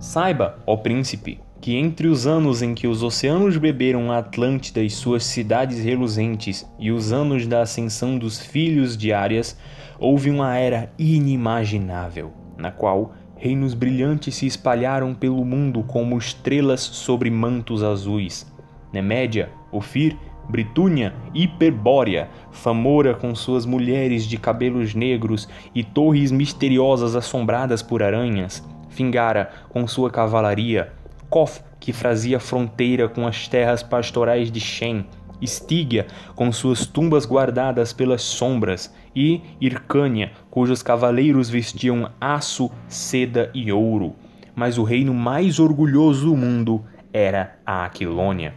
Saiba, 0.00 0.58
ó 0.66 0.78
príncipe, 0.78 1.40
que 1.60 1.76
entre 1.76 2.08
os 2.08 2.26
anos 2.26 2.62
em 2.62 2.74
que 2.74 2.86
os 2.86 3.02
oceanos 3.02 3.58
beberam 3.58 4.10
a 4.10 4.16
Atlântida 4.16 4.82
e 4.82 4.88
suas 4.88 5.24
cidades 5.24 5.78
reluzentes 5.84 6.66
e 6.78 6.90
os 6.90 7.12
anos 7.12 7.46
da 7.46 7.60
ascensão 7.60 8.16
dos 8.16 8.40
filhos 8.40 8.96
de 8.96 9.12
Arias, 9.12 9.58
houve 9.98 10.30
uma 10.30 10.56
era 10.56 10.90
inimaginável, 10.98 12.32
na 12.56 12.70
qual 12.70 13.12
reinos 13.36 13.74
brilhantes 13.74 14.36
se 14.36 14.46
espalharam 14.46 15.14
pelo 15.14 15.44
mundo 15.44 15.82
como 15.82 16.16
estrelas 16.16 16.80
sobre 16.80 17.30
mantos 17.30 17.82
azuis. 17.82 18.50
Nemédia, 18.90 19.50
Ofir, 19.70 20.16
Britúnia 20.48 21.12
Hiperbórea, 21.34 22.30
Famora 22.50 23.12
com 23.12 23.34
suas 23.34 23.66
mulheres 23.66 24.24
de 24.24 24.38
cabelos 24.38 24.94
negros 24.94 25.46
e 25.74 25.84
torres 25.84 26.32
misteriosas 26.32 27.14
assombradas 27.14 27.82
por 27.82 28.02
aranhas, 28.02 28.64
Fingara 29.00 29.50
com 29.70 29.86
sua 29.86 30.10
cavalaria, 30.10 30.92
Kof, 31.30 31.62
que 31.80 31.90
fazia 31.90 32.38
fronteira 32.38 33.08
com 33.08 33.26
as 33.26 33.48
terras 33.48 33.82
pastorais 33.82 34.52
de 34.52 34.60
Shen, 34.60 35.06
Stígia, 35.42 36.06
com 36.36 36.52
suas 36.52 36.84
tumbas 36.84 37.24
guardadas 37.24 37.94
pelas 37.94 38.20
sombras, 38.20 38.94
e 39.16 39.40
Hircânia, 39.58 40.32
cujos 40.50 40.82
cavaleiros 40.82 41.48
vestiam 41.48 42.12
aço, 42.20 42.70
seda 42.88 43.50
e 43.54 43.72
ouro. 43.72 44.14
Mas 44.54 44.76
o 44.76 44.82
reino 44.82 45.14
mais 45.14 45.58
orgulhoso 45.58 46.26
do 46.26 46.36
mundo 46.36 46.84
era 47.10 47.56
a 47.64 47.86
Aquilônia. 47.86 48.52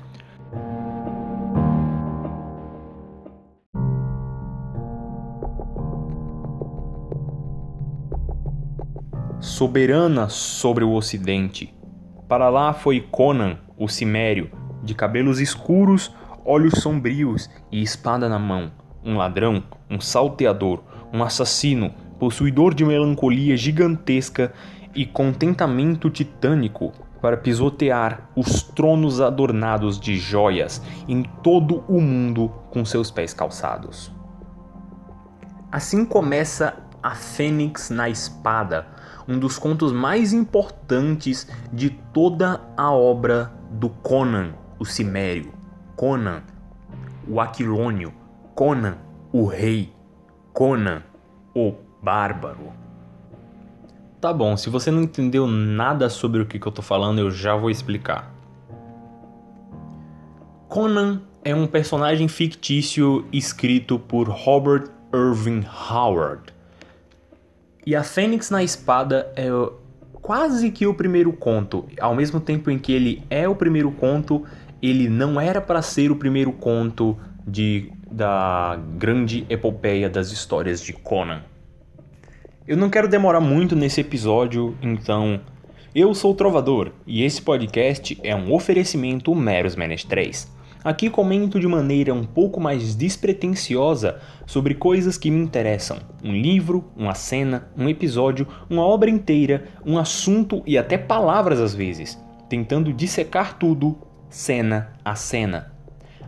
Soberana 9.53 10.29
sobre 10.29 10.83
o 10.83 10.93
ocidente, 10.93 11.71
para 12.27 12.49
lá 12.49 12.73
foi 12.73 12.99
Conan, 12.99 13.59
o 13.77 13.87
cimério, 13.87 14.49
de 14.81 14.95
cabelos 14.95 15.39
escuros, 15.39 16.11
olhos 16.43 16.81
sombrios 16.81 17.47
e 17.71 17.83
espada 17.83 18.27
na 18.27 18.39
mão. 18.39 18.71
Um 19.05 19.15
ladrão, 19.15 19.63
um 19.87 20.01
salteador, 20.01 20.81
um 21.13 21.21
assassino, 21.21 21.93
possuidor 22.17 22.73
de 22.73 22.83
melancolia 22.83 23.55
gigantesca 23.55 24.51
e 24.95 25.05
contentamento 25.05 26.09
titânico 26.09 26.91
para 27.21 27.37
pisotear 27.37 28.31
os 28.35 28.63
tronos 28.63 29.21
adornados 29.21 29.99
de 29.99 30.17
joias 30.17 30.81
em 31.07 31.21
todo 31.43 31.83
o 31.87 32.01
mundo 32.01 32.51
com 32.71 32.83
seus 32.83 33.11
pés 33.11 33.35
calçados. 33.35 34.11
Assim 35.71 36.03
começa 36.03 36.75
a 37.03 37.11
Fênix 37.11 37.89
na 37.89 38.09
Espada, 38.09 38.87
um 39.27 39.39
dos 39.39 39.57
contos 39.57 39.91
mais 39.91 40.33
importantes 40.33 41.47
de 41.71 41.89
toda 41.89 42.61
a 42.75 42.91
obra 42.91 43.51
do 43.71 43.89
Conan, 43.89 44.53
o 44.79 44.85
Cimério. 44.85 45.53
Conan, 45.95 46.43
o 47.27 47.39
Aquilônio. 47.39 48.13
Conan, 48.55 48.97
o 49.31 49.45
Rei. 49.45 49.91
Conan, 50.51 51.01
o 51.55 51.73
Bárbaro. 52.01 52.73
Tá 54.19 54.31
bom, 54.31 54.55
se 54.55 54.69
você 54.69 54.89
não 54.91 55.01
entendeu 55.01 55.47
nada 55.47 56.09
sobre 56.09 56.41
o 56.41 56.45
que, 56.45 56.59
que 56.59 56.67
eu 56.67 56.71
tô 56.71 56.81
falando, 56.81 57.19
eu 57.19 57.31
já 57.31 57.55
vou 57.55 57.69
explicar. 57.69 58.31
Conan 60.69 61.21
é 61.43 61.53
um 61.53 61.67
personagem 61.67 62.27
fictício 62.27 63.27
escrito 63.31 63.99
por 63.99 64.29
Robert 64.29 64.89
Irving 65.13 65.65
Howard 65.91 66.53
e 67.85 67.95
a 67.95 68.03
Fênix 68.03 68.49
na 68.49 68.63
Espada 68.63 69.31
é 69.35 69.47
quase 70.13 70.71
que 70.71 70.87
o 70.87 70.93
primeiro 70.93 71.33
conto. 71.33 71.85
Ao 71.99 72.15
mesmo 72.15 72.39
tempo 72.39 72.71
em 72.71 72.79
que 72.79 72.93
ele 72.93 73.23
é 73.29 73.47
o 73.47 73.55
primeiro 73.55 73.91
conto, 73.91 74.43
ele 74.81 75.09
não 75.09 75.39
era 75.39 75.59
para 75.59 75.81
ser 75.81 76.11
o 76.11 76.15
primeiro 76.15 76.51
conto 76.51 77.17
de 77.45 77.91
da 78.09 78.79
grande 78.95 79.43
epopeia 79.49 80.07
das 80.07 80.31
histórias 80.31 80.81
de 80.81 80.93
Conan. 80.93 81.41
Eu 82.67 82.77
não 82.77 82.89
quero 82.89 83.07
demorar 83.07 83.41
muito 83.41 83.75
nesse 83.75 84.01
episódio, 84.01 84.77
então 84.81 85.41
eu 85.95 86.13
sou 86.13 86.31
o 86.31 86.35
Trovador 86.35 86.91
e 87.07 87.23
esse 87.23 87.41
podcast 87.41 88.17
é 88.23 88.35
um 88.35 88.53
oferecimento 88.53 89.33
Meros 89.33 89.75
Menestréis. 89.75 90.49
Aqui 90.83 91.09
comento 91.09 91.61
de 91.61 91.67
maneira 91.67 92.13
um 92.13 92.25
pouco 92.25 92.59
mais 92.59 92.93
despretensiosa 92.93 94.19
sobre 94.45 94.75
coisas 94.75 95.17
que 95.17 95.31
me 95.31 95.39
interessam: 95.39 95.97
um 96.21 96.33
livro, 96.33 96.91
uma 96.95 97.13
cena, 97.13 97.69
um 97.77 97.87
episódio, 97.87 98.45
uma 98.69 98.83
obra 98.83 99.09
inteira, 99.09 99.63
um 99.85 99.97
assunto 99.97 100.61
e 100.65 100.77
até 100.77 100.97
palavras 100.97 101.59
às 101.61 101.73
vezes, 101.73 102.21
tentando 102.49 102.91
dissecar 102.91 103.57
tudo, 103.57 103.97
cena 104.29 104.93
a 105.05 105.15
cena. 105.15 105.71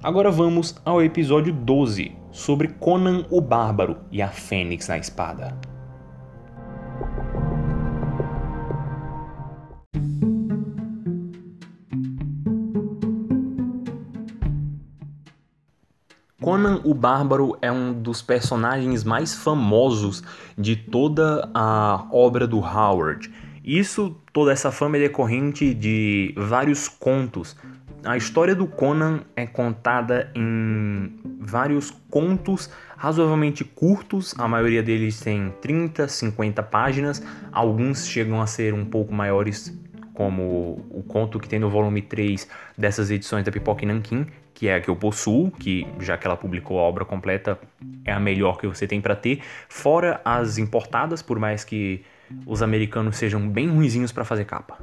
Agora 0.02 0.32
vamos 0.32 0.76
ao 0.86 1.02
episódio 1.02 1.52
12 1.52 2.16
sobre 2.32 2.70
Conan 2.70 3.26
o 3.30 3.42
Bárbaro 3.42 3.98
e 4.12 4.22
a 4.22 4.30
Fênix 4.30 4.88
na 4.88 4.98
Espada. 4.98 5.75
Conan 16.45 16.79
o 16.83 16.94
Bárbaro 16.94 17.57
é 17.59 17.72
um 17.72 17.91
dos 17.91 18.22
personagens 18.22 19.03
mais 19.03 19.33
famosos 19.33 20.22
de 20.56 20.75
toda 20.75 21.50
a 21.56 22.06
obra 22.11 22.45
do 22.45 22.59
Howard. 22.59 23.33
Isso, 23.63 24.16
toda 24.31 24.51
essa 24.51 24.72
fama 24.72 24.97
é 24.97 25.00
decorrente 25.00 25.73
de 25.73 26.35
vários 26.38 26.88
contos. 26.88 27.57
A 28.03 28.16
história 28.16 28.53
do 28.53 28.67
Conan 28.67 29.22
é 29.35 29.47
contada 29.47 30.31
em 30.35 31.17
vários 31.39 31.89
contos 32.11 32.69
razoavelmente 32.95 33.63
curtos, 33.63 34.35
a 34.38 34.47
maioria 34.47 34.83
deles 34.83 35.19
tem 35.19 35.51
30, 35.63 36.07
50 36.07 36.62
páginas, 36.62 37.23
alguns 37.51 38.06
chegam 38.06 38.39
a 38.39 38.45
ser 38.45 38.72
um 38.72 38.85
pouco 38.85 39.12
maiores, 39.12 39.75
como 40.13 40.85
o 40.91 41.01
conto 41.07 41.39
que 41.39 41.50
tem 41.50 41.57
no 41.57 41.72
volume 41.72 42.03
3 42.03 42.47
dessas 42.77 43.09
edições 43.09 43.44
da 43.44 43.51
Pipoca 43.51 43.83
e 43.83 43.88
que 44.56 44.70
é 44.70 44.76
a 44.76 44.82
que 44.82 44.90
eu 44.90 44.96
possuo, 44.96 45.52
que 45.52 45.86
já 46.00 46.18
que 46.18 46.26
ela 46.26 46.38
publicou 46.38 46.80
a 46.80 46.82
obra 46.82 47.04
completa, 47.04 47.60
é 48.06 48.12
a 48.12 48.20
melhor 48.20 48.58
que 48.58 48.66
você 48.66 48.88
tem 48.88 49.02
para 49.02 49.16
ter, 49.16 49.42
fora 49.68 50.22
as 50.24 50.58
importadas, 50.58 51.22
por 51.22 51.38
mais 51.38 51.66
que 51.66 52.04
os 52.46 52.64
americanos 52.64 53.18
sejam 53.18 53.48
bem 53.48 53.68
ruizinhos 53.68 54.14
para 54.14 54.24
fazer 54.24 54.46
capa. 54.46 54.80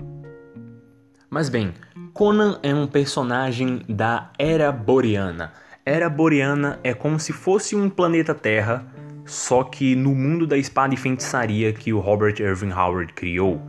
Mas 1.30 1.48
bem, 1.48 1.72
Conan 2.12 2.60
é 2.62 2.74
um 2.74 2.86
personagem 2.86 3.80
da 3.88 4.30
Era 4.38 4.70
Boreana. 4.70 5.54
Era 5.84 6.10
Boreana 6.10 6.78
é 6.84 6.92
como 6.92 7.18
se 7.18 7.32
fosse 7.32 7.74
um 7.74 7.88
planeta 7.88 8.34
Terra, 8.34 8.84
só 9.24 9.64
que 9.64 9.96
no 9.96 10.14
mundo 10.14 10.46
da 10.46 10.58
espada 10.58 10.92
e 10.92 10.98
feitiçaria 10.98 11.72
que 11.72 11.94
o 11.94 11.98
Robert 11.98 12.38
Irving 12.38 12.72
Howard 12.72 13.14
criou. 13.14 13.62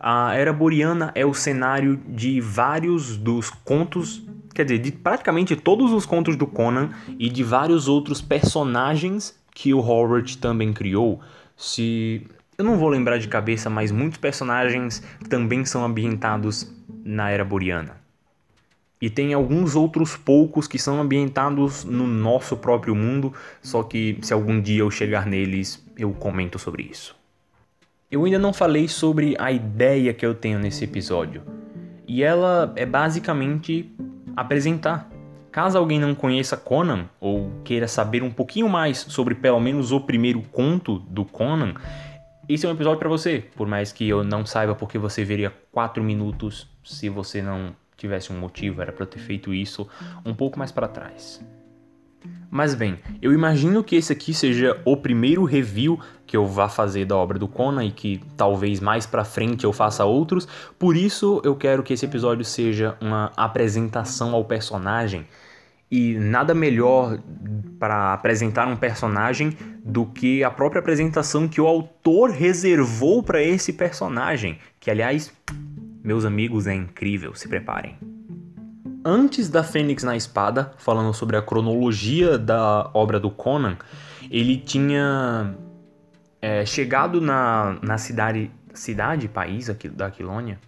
A 0.00 0.34
Era 0.34 0.52
Boreana 0.52 1.12
é 1.14 1.26
o 1.26 1.34
cenário 1.34 2.00
de 2.08 2.40
vários 2.40 3.18
dos 3.18 3.50
contos 3.50 4.26
quer 4.52 4.64
dizer, 4.64 4.78
de 4.78 4.92
praticamente 4.92 5.56
todos 5.56 5.92
os 5.92 6.06
contos 6.06 6.36
do 6.36 6.46
Conan 6.46 6.90
e 7.18 7.28
de 7.28 7.42
vários 7.42 7.88
outros 7.88 8.20
personagens 8.20 9.38
que 9.54 9.72
o 9.74 9.80
Howard 9.80 10.38
também 10.38 10.72
criou. 10.72 11.20
Se 11.56 12.26
eu 12.56 12.64
não 12.64 12.78
vou 12.78 12.88
lembrar 12.88 13.18
de 13.18 13.28
cabeça, 13.28 13.70
mas 13.70 13.90
muitos 13.90 14.18
personagens 14.18 15.02
também 15.28 15.64
são 15.64 15.84
ambientados 15.84 16.70
na 17.04 17.30
era 17.30 17.44
boreana. 17.44 17.96
E 19.00 19.10
tem 19.10 19.34
alguns 19.34 19.74
outros 19.74 20.16
poucos 20.16 20.68
que 20.68 20.78
são 20.78 21.00
ambientados 21.00 21.84
no 21.84 22.06
nosso 22.06 22.56
próprio 22.56 22.94
mundo, 22.94 23.32
só 23.60 23.82
que 23.82 24.16
se 24.22 24.32
algum 24.32 24.60
dia 24.60 24.80
eu 24.80 24.90
chegar 24.92 25.26
neles, 25.26 25.84
eu 25.98 26.12
comento 26.12 26.56
sobre 26.56 26.84
isso. 26.84 27.16
Eu 28.08 28.24
ainda 28.24 28.38
não 28.38 28.52
falei 28.52 28.86
sobre 28.86 29.34
a 29.40 29.50
ideia 29.50 30.14
que 30.14 30.24
eu 30.24 30.34
tenho 30.34 30.58
nesse 30.58 30.84
episódio. 30.84 31.42
E 32.06 32.22
ela 32.22 32.72
é 32.76 32.86
basicamente 32.86 33.90
apresentar. 34.36 35.08
Caso 35.50 35.76
alguém 35.76 36.00
não 36.00 36.14
conheça 36.14 36.56
Conan 36.56 37.06
ou 37.20 37.50
queira 37.62 37.86
saber 37.86 38.22
um 38.22 38.30
pouquinho 38.30 38.68
mais 38.68 38.98
sobre 38.98 39.34
pelo 39.34 39.60
menos 39.60 39.92
o 39.92 40.00
primeiro 40.00 40.40
conto 40.40 40.98
do 40.98 41.24
Conan, 41.24 41.74
esse 42.48 42.66
é 42.66 42.68
um 42.68 42.72
episódio 42.72 42.98
para 42.98 43.08
você. 43.08 43.44
Por 43.54 43.68
mais 43.68 43.92
que 43.92 44.08
eu 44.08 44.24
não 44.24 44.44
saiba 44.44 44.74
porque 44.74 44.98
você 44.98 45.24
veria 45.24 45.52
4 45.70 46.02
minutos 46.02 46.68
se 46.84 47.08
você 47.08 47.40
não 47.40 47.74
tivesse 47.96 48.32
um 48.32 48.38
motivo, 48.38 48.82
era 48.82 48.90
para 48.90 49.06
ter 49.06 49.20
feito 49.20 49.54
isso 49.54 49.88
um 50.24 50.34
pouco 50.34 50.58
mais 50.58 50.72
para 50.72 50.88
trás. 50.88 51.40
Mas 52.54 52.74
bem, 52.74 52.98
eu 53.22 53.32
imagino 53.32 53.82
que 53.82 53.96
esse 53.96 54.12
aqui 54.12 54.34
seja 54.34 54.78
o 54.84 54.94
primeiro 54.94 55.42
review 55.42 55.98
que 56.26 56.36
eu 56.36 56.46
vá 56.46 56.68
fazer 56.68 57.06
da 57.06 57.16
obra 57.16 57.38
do 57.38 57.48
Conan 57.48 57.82
e 57.82 57.90
que 57.90 58.20
talvez 58.36 58.78
mais 58.78 59.06
para 59.06 59.24
frente 59.24 59.64
eu 59.64 59.72
faça 59.72 60.04
outros. 60.04 60.46
Por 60.78 60.94
isso 60.94 61.40
eu 61.44 61.56
quero 61.56 61.82
que 61.82 61.94
esse 61.94 62.04
episódio 62.04 62.44
seja 62.44 62.94
uma 63.00 63.32
apresentação 63.38 64.34
ao 64.34 64.44
personagem 64.44 65.26
e 65.90 66.12
nada 66.18 66.52
melhor 66.52 67.18
para 67.78 68.12
apresentar 68.12 68.68
um 68.68 68.76
personagem 68.76 69.56
do 69.82 70.04
que 70.04 70.44
a 70.44 70.50
própria 70.50 70.80
apresentação 70.80 71.48
que 71.48 71.58
o 71.58 71.66
autor 71.66 72.28
reservou 72.28 73.22
para 73.22 73.42
esse 73.42 73.72
personagem, 73.72 74.58
que 74.78 74.90
aliás 74.90 75.32
Meus 76.04 76.24
amigos, 76.24 76.66
é 76.66 76.74
incrível, 76.74 77.32
se 77.32 77.48
preparem. 77.48 77.96
Antes 79.04 79.48
da 79.48 79.64
Fênix 79.64 80.04
na 80.04 80.16
Espada, 80.16 80.72
falando 80.78 81.12
sobre 81.12 81.36
a 81.36 81.42
cronologia 81.42 82.38
da 82.38 82.88
obra 82.94 83.18
do 83.18 83.30
Conan, 83.30 83.76
ele 84.30 84.56
tinha 84.56 85.54
é, 86.40 86.64
chegado 86.64 87.20
na, 87.20 87.78
na 87.82 87.98
cidade, 87.98 88.50
cidade, 88.72 89.26
país 89.26 89.68
aqui, 89.68 89.88
da 89.88 90.06
Aquilônia. 90.06 90.58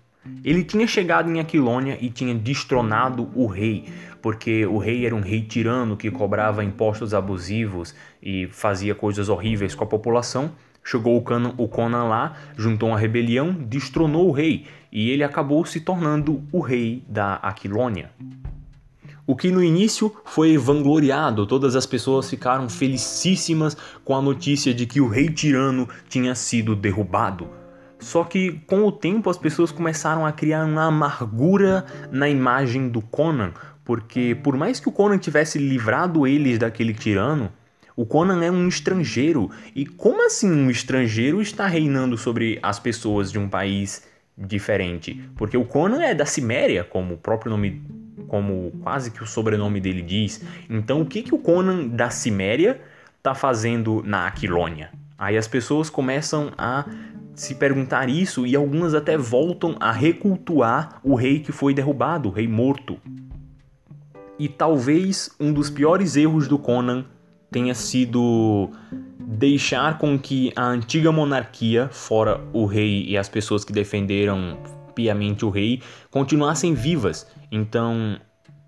Ele 0.42 0.64
tinha 0.64 0.86
chegado 0.86 1.30
em 1.30 1.38
Aquilônia 1.38 1.98
e 2.00 2.10
tinha 2.10 2.34
destronado 2.34 3.30
o 3.34 3.46
rei, 3.46 3.88
porque 4.22 4.66
o 4.66 4.78
rei 4.78 5.06
era 5.06 5.14
um 5.14 5.20
rei 5.20 5.42
tirano 5.42 5.96
que 5.96 6.10
cobrava 6.10 6.64
impostos 6.64 7.12
abusivos 7.14 7.94
e 8.22 8.48
fazia 8.50 8.94
coisas 8.94 9.28
horríveis 9.28 9.74
com 9.74 9.84
a 9.84 9.86
população. 9.86 10.50
Chegou 10.84 11.16
o 11.16 11.22
Conan, 11.22 11.54
o 11.56 11.66
Conan 11.66 12.04
lá, 12.04 12.36
juntou 12.56 12.90
uma 12.90 12.98
rebelião, 12.98 13.52
destronou 13.52 14.28
o 14.28 14.32
rei 14.32 14.66
e 14.92 15.10
ele 15.10 15.24
acabou 15.24 15.64
se 15.64 15.80
tornando 15.80 16.44
o 16.52 16.60
rei 16.60 17.02
da 17.08 17.36
Aquilônia. 17.36 18.10
O 19.26 19.34
que 19.34 19.50
no 19.50 19.64
início 19.64 20.14
foi 20.26 20.58
vangloriado, 20.58 21.46
todas 21.46 21.74
as 21.74 21.86
pessoas 21.86 22.28
ficaram 22.28 22.68
felicíssimas 22.68 23.74
com 24.04 24.14
a 24.14 24.20
notícia 24.20 24.74
de 24.74 24.84
que 24.84 25.00
o 25.00 25.08
rei 25.08 25.30
tirano 25.30 25.88
tinha 26.10 26.34
sido 26.34 26.76
derrubado. 26.76 27.48
Só 27.98 28.22
que 28.22 28.60
com 28.66 28.84
o 28.84 28.92
tempo 28.92 29.30
as 29.30 29.38
pessoas 29.38 29.72
começaram 29.72 30.26
a 30.26 30.32
criar 30.32 30.66
uma 30.66 30.84
amargura 30.84 31.86
na 32.12 32.28
imagem 32.28 32.90
do 32.90 33.00
Conan, 33.00 33.54
porque 33.82 34.34
por 34.42 34.58
mais 34.58 34.78
que 34.78 34.90
o 34.90 34.92
Conan 34.92 35.16
tivesse 35.16 35.58
livrado 35.58 36.26
eles 36.26 36.58
daquele 36.58 36.92
tirano, 36.92 37.50
o 37.96 38.04
Conan 38.04 38.44
é 38.44 38.50
um 38.50 38.66
estrangeiro. 38.66 39.50
E 39.74 39.86
como 39.86 40.26
assim 40.26 40.50
um 40.50 40.70
estrangeiro 40.70 41.40
está 41.40 41.66
reinando 41.66 42.18
sobre 42.18 42.58
as 42.62 42.78
pessoas 42.78 43.30
de 43.30 43.38
um 43.38 43.48
país 43.48 44.06
diferente? 44.36 45.22
Porque 45.36 45.56
o 45.56 45.64
Conan 45.64 46.02
é 46.02 46.14
da 46.14 46.26
Ciméria, 46.26 46.82
como 46.82 47.14
o 47.14 47.18
próprio 47.18 47.50
nome, 47.50 47.82
como 48.26 48.72
quase 48.82 49.12
que 49.12 49.22
o 49.22 49.26
sobrenome 49.26 49.80
dele 49.80 50.02
diz. 50.02 50.44
Então 50.68 51.00
o 51.00 51.06
que, 51.06 51.22
que 51.22 51.34
o 51.34 51.38
Conan 51.38 51.86
da 51.86 52.10
Ciméria 52.10 52.80
está 53.16 53.34
fazendo 53.34 54.02
na 54.04 54.26
Aquilônia? 54.26 54.90
Aí 55.16 55.36
as 55.36 55.46
pessoas 55.46 55.88
começam 55.88 56.52
a 56.58 56.84
se 57.32 57.54
perguntar 57.54 58.08
isso 58.08 58.44
e 58.46 58.56
algumas 58.56 58.94
até 58.94 59.16
voltam 59.16 59.76
a 59.78 59.92
recultuar 59.92 61.00
o 61.02 61.14
rei 61.14 61.40
que 61.40 61.52
foi 61.52 61.72
derrubado, 61.72 62.28
o 62.28 62.32
rei 62.32 62.48
morto. 62.48 62.98
E 64.36 64.48
talvez 64.48 65.30
um 65.38 65.52
dos 65.52 65.70
piores 65.70 66.16
erros 66.16 66.48
do 66.48 66.58
Conan 66.58 67.04
tenha 67.54 67.72
sido 67.72 68.68
deixar 69.20 69.96
com 69.96 70.18
que 70.18 70.52
a 70.56 70.64
antiga 70.64 71.12
monarquia, 71.12 71.88
fora 71.88 72.40
o 72.52 72.66
rei 72.66 73.04
e 73.04 73.16
as 73.16 73.28
pessoas 73.28 73.64
que 73.64 73.72
defenderam 73.72 74.58
piamente 74.92 75.44
o 75.44 75.50
rei, 75.50 75.80
continuassem 76.10 76.74
vivas. 76.74 77.28
Então, 77.52 78.18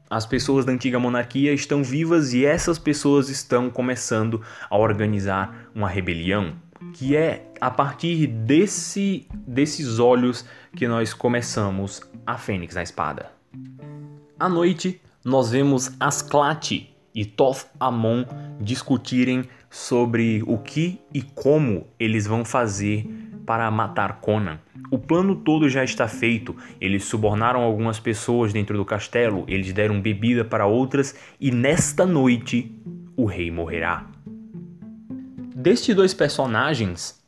as 0.08 0.24
pessoas 0.24 0.64
da 0.64 0.70
antiga 0.70 1.00
monarquia 1.00 1.52
estão 1.52 1.82
vivas 1.82 2.32
e 2.32 2.46
essas 2.46 2.78
pessoas 2.78 3.28
estão 3.28 3.68
começando 3.70 4.40
a 4.70 4.78
organizar 4.78 5.68
uma 5.74 5.88
rebelião, 5.88 6.52
que 6.94 7.16
é 7.16 7.50
a 7.60 7.72
partir 7.72 8.28
desse 8.28 9.26
desses 9.34 9.98
olhos 9.98 10.44
que 10.76 10.86
nós 10.86 11.12
começamos 11.12 12.00
a 12.24 12.38
Fênix 12.38 12.76
na 12.76 12.84
espada. 12.84 13.32
À 14.38 14.48
noite, 14.48 15.00
nós 15.24 15.50
vemos 15.50 15.90
Asclate 15.98 16.95
e 17.16 17.24
Toth 17.24 17.66
Amon 17.80 18.26
discutirem 18.60 19.44
sobre 19.70 20.42
o 20.46 20.58
que 20.58 21.00
e 21.14 21.22
como 21.22 21.86
eles 21.98 22.26
vão 22.26 22.44
fazer 22.44 23.08
para 23.46 23.70
matar 23.70 24.20
Conan. 24.20 24.58
O 24.90 24.98
plano 24.98 25.36
todo 25.36 25.68
já 25.68 25.82
está 25.82 26.06
feito. 26.06 26.54
Eles 26.78 27.04
subornaram 27.04 27.62
algumas 27.62 27.98
pessoas 27.98 28.52
dentro 28.52 28.76
do 28.76 28.84
castelo, 28.84 29.44
eles 29.48 29.72
deram 29.72 30.00
bebida 30.00 30.44
para 30.44 30.66
outras 30.66 31.16
e 31.40 31.50
nesta 31.50 32.04
noite 32.04 32.70
o 33.16 33.24
rei 33.24 33.50
morrerá. 33.50 34.04
Destes 35.54 35.94
dois 35.94 36.12
personagens, 36.12 37.18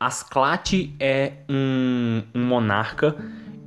Asclate 0.00 0.94
é 0.98 1.32
um, 1.48 2.22
um 2.34 2.44
monarca 2.44 3.14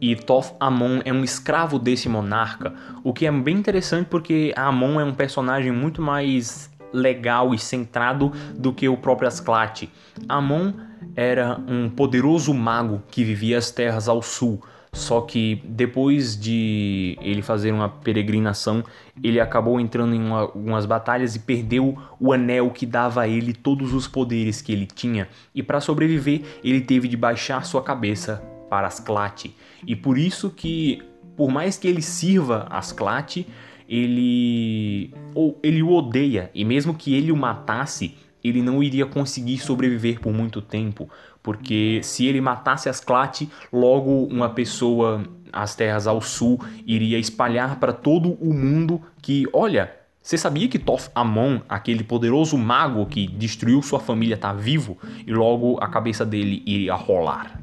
e 0.01 0.15
Toth 0.15 0.55
Amon 0.59 1.01
é 1.03 1.11
um 1.11 1.23
escravo 1.23 1.77
desse 1.77 2.07
monarca, 2.07 2.73
o 3.03 3.13
que 3.13 3.25
é 3.25 3.31
bem 3.31 3.57
interessante 3.57 4.07
porque 4.09 4.53
Amon 4.55 4.99
é 4.99 5.03
um 5.03 5.13
personagem 5.13 5.71
muito 5.71 6.01
mais 6.01 6.69
legal 6.91 7.53
e 7.53 7.59
centrado 7.59 8.31
do 8.55 8.73
que 8.73 8.87
o 8.87 8.97
próprio 8.97 9.27
Asclate. 9.27 9.89
Amon 10.27 10.73
era 11.15 11.59
um 11.67 11.89
poderoso 11.89 12.53
mago 12.53 13.03
que 13.09 13.23
vivia 13.23 13.57
as 13.57 13.71
terras 13.71 14.07
ao 14.07 14.21
sul, 14.21 14.61
só 14.91 15.21
que 15.21 15.61
depois 15.65 16.39
de 16.39 17.17
ele 17.21 17.41
fazer 17.41 17.71
uma 17.71 17.89
peregrinação, 17.89 18.83
ele 19.23 19.39
acabou 19.39 19.79
entrando 19.79 20.15
em 20.15 20.21
uma, 20.21 20.39
algumas 20.41 20.85
batalhas 20.85 21.35
e 21.35 21.39
perdeu 21.39 21.95
o 22.19 22.33
anel 22.33 22.71
que 22.71 22.85
dava 22.85 23.21
a 23.21 23.27
ele 23.27 23.53
todos 23.53 23.93
os 23.93 24.07
poderes 24.07 24.61
que 24.61 24.71
ele 24.71 24.87
tinha. 24.87 25.27
E 25.53 25.61
para 25.61 25.79
sobreviver, 25.79 26.41
ele 26.63 26.81
teve 26.81 27.07
de 27.07 27.17
baixar 27.17 27.63
sua 27.65 27.83
cabeça 27.83 28.58
para 28.69 28.87
Asclate. 28.87 29.55
E 29.85 29.95
por 29.95 30.17
isso 30.17 30.49
que, 30.49 31.01
por 31.35 31.49
mais 31.49 31.77
que 31.77 31.87
ele 31.87 32.01
sirva 32.01 32.67
Asclate, 32.69 33.47
ele 33.87 35.11
ou 35.33 35.59
ele 35.63 35.81
o 35.81 35.91
odeia 35.91 36.51
e 36.53 36.63
mesmo 36.63 36.93
que 36.93 37.15
ele 37.15 37.31
o 37.31 37.35
matasse, 37.35 38.15
ele 38.43 38.61
não 38.61 38.83
iria 38.83 39.05
conseguir 39.05 39.57
sobreviver 39.57 40.19
por 40.19 40.31
muito 40.31 40.61
tempo, 40.61 41.09
porque 41.41 41.99
se 42.03 42.25
ele 42.25 42.39
matasse 42.39 42.87
Asclate, 42.87 43.49
logo 43.73 44.25
uma 44.25 44.49
pessoa 44.49 45.23
as 45.51 45.75
terras 45.75 46.05
ao 46.05 46.21
sul 46.21 46.59
iria 46.85 47.17
espalhar 47.17 47.79
para 47.79 47.91
todo 47.91 48.33
o 48.33 48.53
mundo 48.53 49.01
que, 49.21 49.47
olha, 49.51 49.91
você 50.21 50.37
sabia 50.37 50.67
que 50.67 50.77
Toth 50.77 51.09
Amon, 51.15 51.59
aquele 51.67 52.03
poderoso 52.03 52.57
mago 52.57 53.05
que 53.07 53.25
destruiu 53.25 53.81
sua 53.81 53.99
família, 53.99 54.35
está 54.35 54.53
vivo 54.53 54.97
e 55.25 55.33
logo 55.33 55.77
a 55.81 55.87
cabeça 55.87 56.25
dele 56.25 56.61
iria 56.65 56.93
rolar. 56.93 57.59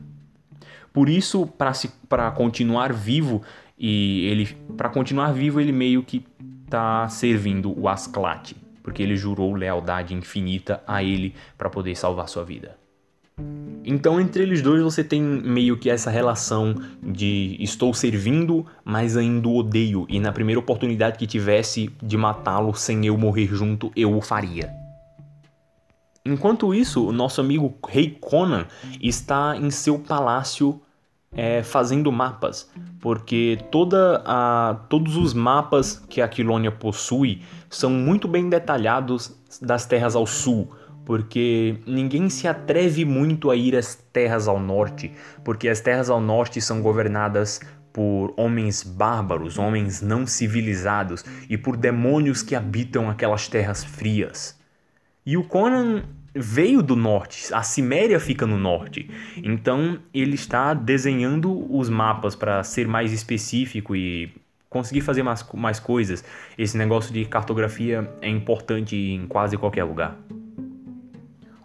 Por 0.96 1.10
isso, 1.10 1.46
para 2.08 2.30
continuar 2.30 2.90
vivo 2.90 3.42
e 3.78 4.26
ele 4.28 4.46
para 4.78 4.88
continuar 4.88 5.30
vivo 5.30 5.60
ele 5.60 5.70
meio 5.70 6.02
que 6.02 6.24
tá 6.70 7.06
servindo 7.10 7.78
o 7.78 7.86
Asclate, 7.86 8.56
porque 8.82 9.02
ele 9.02 9.14
jurou 9.14 9.52
lealdade 9.52 10.14
infinita 10.14 10.82
a 10.86 11.02
ele 11.02 11.34
para 11.58 11.68
poder 11.68 11.94
salvar 11.94 12.30
sua 12.30 12.46
vida. 12.46 12.78
Então, 13.84 14.18
entre 14.18 14.42
eles 14.42 14.62
dois, 14.62 14.82
você 14.82 15.04
tem 15.04 15.20
meio 15.20 15.76
que 15.76 15.90
essa 15.90 16.10
relação 16.10 16.74
de 17.02 17.58
estou 17.60 17.92
servindo, 17.92 18.64
mas 18.82 19.18
ainda 19.18 19.50
odeio, 19.50 20.06
e 20.08 20.18
na 20.18 20.32
primeira 20.32 20.58
oportunidade 20.58 21.18
que 21.18 21.26
tivesse 21.26 21.90
de 22.02 22.16
matá-lo 22.16 22.74
sem 22.74 23.04
eu 23.04 23.18
morrer 23.18 23.48
junto, 23.48 23.92
eu 23.94 24.16
o 24.16 24.22
faria. 24.22 24.72
Enquanto 26.24 26.74
isso, 26.74 27.06
o 27.06 27.12
nosso 27.12 27.38
amigo 27.38 27.76
Rei 27.86 28.16
Conan 28.18 28.66
está 28.98 29.54
em 29.58 29.70
seu 29.70 29.98
palácio 29.98 30.80
é, 31.36 31.62
fazendo 31.62 32.10
mapas, 32.10 32.70
porque 32.98 33.58
toda 33.70 34.22
a, 34.24 34.80
todos 34.88 35.16
os 35.16 35.34
mapas 35.34 36.02
que 36.08 36.22
a 36.22 36.28
Quilônia 36.28 36.72
possui 36.72 37.42
são 37.68 37.90
muito 37.90 38.26
bem 38.26 38.48
detalhados 38.48 39.38
das 39.60 39.84
terras 39.84 40.16
ao 40.16 40.26
sul, 40.26 40.72
porque 41.04 41.78
ninguém 41.86 42.30
se 42.30 42.48
atreve 42.48 43.04
muito 43.04 43.50
a 43.50 43.56
ir 43.56 43.76
às 43.76 43.94
terras 43.94 44.48
ao 44.48 44.58
norte, 44.58 45.12
porque 45.44 45.68
as 45.68 45.80
terras 45.80 46.08
ao 46.08 46.20
norte 46.20 46.60
são 46.60 46.80
governadas 46.80 47.60
por 47.92 48.34
homens 48.36 48.82
bárbaros, 48.82 49.58
homens 49.58 50.02
não 50.02 50.26
civilizados 50.26 51.24
e 51.48 51.56
por 51.56 51.76
demônios 51.76 52.42
que 52.42 52.54
habitam 52.54 53.08
aquelas 53.08 53.48
terras 53.48 53.84
frias. 53.84 54.58
E 55.24 55.36
o 55.36 55.44
Conan 55.44 56.02
veio 56.38 56.82
do 56.82 56.94
norte, 56.94 57.52
a 57.52 57.62
Ciméria 57.62 58.20
fica 58.20 58.46
no 58.46 58.58
norte. 58.58 59.08
Então 59.42 59.98
ele 60.12 60.34
está 60.34 60.74
desenhando 60.74 61.66
os 61.74 61.88
mapas 61.88 62.34
para 62.34 62.62
ser 62.62 62.86
mais 62.86 63.12
específico 63.12 63.96
e 63.96 64.32
conseguir 64.68 65.00
fazer 65.00 65.22
mais, 65.22 65.46
mais 65.54 65.80
coisas. 65.80 66.24
Esse 66.58 66.76
negócio 66.76 67.12
de 67.12 67.24
cartografia 67.24 68.10
é 68.20 68.28
importante 68.28 68.96
em 68.96 69.26
quase 69.26 69.56
qualquer 69.56 69.84
lugar. 69.84 70.18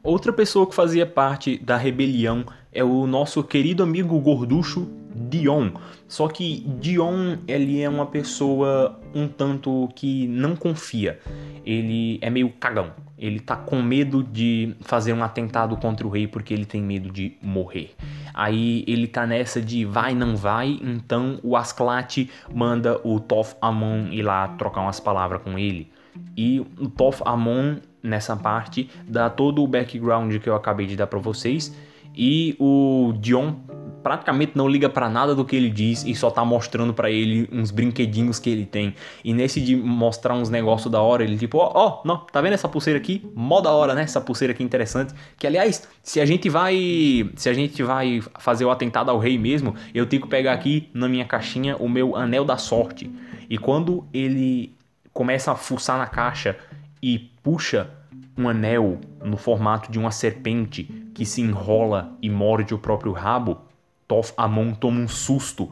Outra 0.04 0.34
pessoa 0.34 0.66
que 0.66 0.74
fazia 0.74 1.06
parte 1.06 1.58
da 1.58 1.78
rebelião 1.78 2.46
é 2.72 2.84
o 2.84 3.06
nosso 3.06 3.44
querido 3.44 3.84
amigo 3.84 4.20
gorducho 4.20 4.90
Dion. 5.32 5.72
Só 6.08 6.28
que 6.28 6.60
Dion 6.80 7.38
ele 7.48 7.82
é 7.82 7.88
uma 7.88 8.06
pessoa 8.06 9.00
um 9.16 9.28
tanto 9.28 9.90
que 9.96 10.28
não 10.28 10.56
confia. 10.56 11.20
Ele 11.66 12.20
é 12.22 12.30
meio 12.30 12.50
cagão. 12.52 12.92
Ele 13.18 13.40
tá 13.40 13.56
com 13.56 13.82
medo 13.82 14.24
de 14.24 14.76
fazer 14.82 15.14
um 15.14 15.24
atentado 15.24 15.78
contra 15.78 16.06
o 16.06 16.10
rei 16.10 16.28
porque 16.28 16.54
ele 16.54 16.66
tem 16.66 16.82
medo 16.82 17.10
de 17.10 17.38
morrer. 17.42 17.92
Aí 18.34 18.84
ele 18.88 19.08
tá 19.08 19.26
nessa 19.26 19.62
de 19.62 19.86
vai, 19.86 20.14
não 20.14 20.36
vai, 20.36 20.80
então 20.82 21.40
o 21.44 21.56
Asclate 21.56 22.30
manda 22.54 23.00
o 23.04 23.20
Tof 23.20 23.56
Amon 23.62 24.08
ir 24.12 24.24
lá 24.24 24.48
trocar 24.50 24.82
umas 24.82 25.00
palavras 25.00 25.42
com 25.44 25.58
ele. 25.58 25.92
E 26.36 26.60
o 26.60 26.90
Tof 26.90 27.22
Amon, 27.26 27.78
nessa 28.02 28.36
parte, 28.36 28.90
dá 29.08 29.30
todo 29.30 29.64
o 29.64 29.68
background 29.68 30.36
que 30.38 30.50
eu 30.50 30.56
acabei 30.56 30.88
de 30.88 30.96
dar 30.96 31.08
para 31.08 31.20
vocês. 31.20 31.76
E 32.16 32.56
o 32.60 33.14
Dion 33.20 33.54
praticamente 34.04 34.54
não 34.56 34.68
liga 34.68 34.90
para 34.90 35.10
nada 35.10 35.34
do 35.34 35.46
que 35.46 35.56
ele 35.56 35.70
diz 35.70 36.04
e 36.04 36.14
só 36.16 36.30
tá 36.30 36.44
mostrando 36.44 36.94
para 36.94 37.10
ele 37.10 37.48
uns 37.52 37.72
brinquedinhos 37.72 38.40
que 38.40 38.50
ele 38.50 38.66
tem. 38.66 38.96
E 39.24 39.34
nesse 39.34 39.62
de 39.62 39.76
mostrar 39.76 40.34
uns 40.34 40.50
negócios 40.50 40.92
da 40.92 41.02
hora, 41.02 41.24
ele 41.24 41.38
tipo, 41.38 41.58
ó, 41.58 41.72
oh, 41.74 42.02
oh, 42.02 42.08
não, 42.08 42.18
tá 42.18 42.42
vendo 42.42 42.54
essa 42.54 42.68
pulseira 42.68 43.00
aqui? 43.00 43.30
Mó 43.36 43.62
da 43.62 43.72
hora, 43.72 43.94
né? 43.94 44.04
Essa 44.04 44.22
pulseira 44.22 44.54
aqui 44.54 44.64
interessante. 44.64 45.14
Que 45.38 45.48
aliás, 45.48 45.88
se 46.04 46.20
a 46.20 46.26
gente 46.26 46.50
vai, 46.50 47.30
se 47.36 47.50
a 47.50 47.54
gente 47.54 47.82
vai 47.84 48.22
fazer 48.40 48.66
o 48.66 48.72
atentado 48.72 49.12
ao 49.12 49.20
rei 49.20 49.38
mesmo, 49.38 49.76
eu 49.94 50.06
tenho 50.06 50.22
que 50.22 50.28
pegar 50.28 50.54
aqui 50.54 50.90
na 50.94 51.08
minha 51.08 51.26
caixinha 51.26 51.78
o 51.78 51.88
meu 51.88 52.16
anel 52.16 52.46
da 52.46 52.58
sorte. 52.58 53.12
E 53.50 53.58
quando 53.58 54.06
ele 54.14 54.76
começa 55.14 55.52
a 55.52 55.56
fuçar 55.56 55.98
na 55.98 56.08
caixa 56.08 56.58
e 57.02 57.20
puxa 57.44 57.90
um 58.38 58.48
anel 58.48 59.00
no 59.24 59.38
formato 59.38 59.92
de 59.92 60.00
uma 60.00 60.12
serpente 60.12 60.84
que 61.14 61.26
se 61.26 61.42
enrola 61.42 62.18
e 62.22 62.30
morde 62.30 62.74
o 62.74 62.80
próprio 62.80 63.12
rabo, 63.12 63.60
Toff 64.12 64.34
Amon 64.36 64.74
toma 64.74 65.00
um 65.00 65.08
susto 65.08 65.72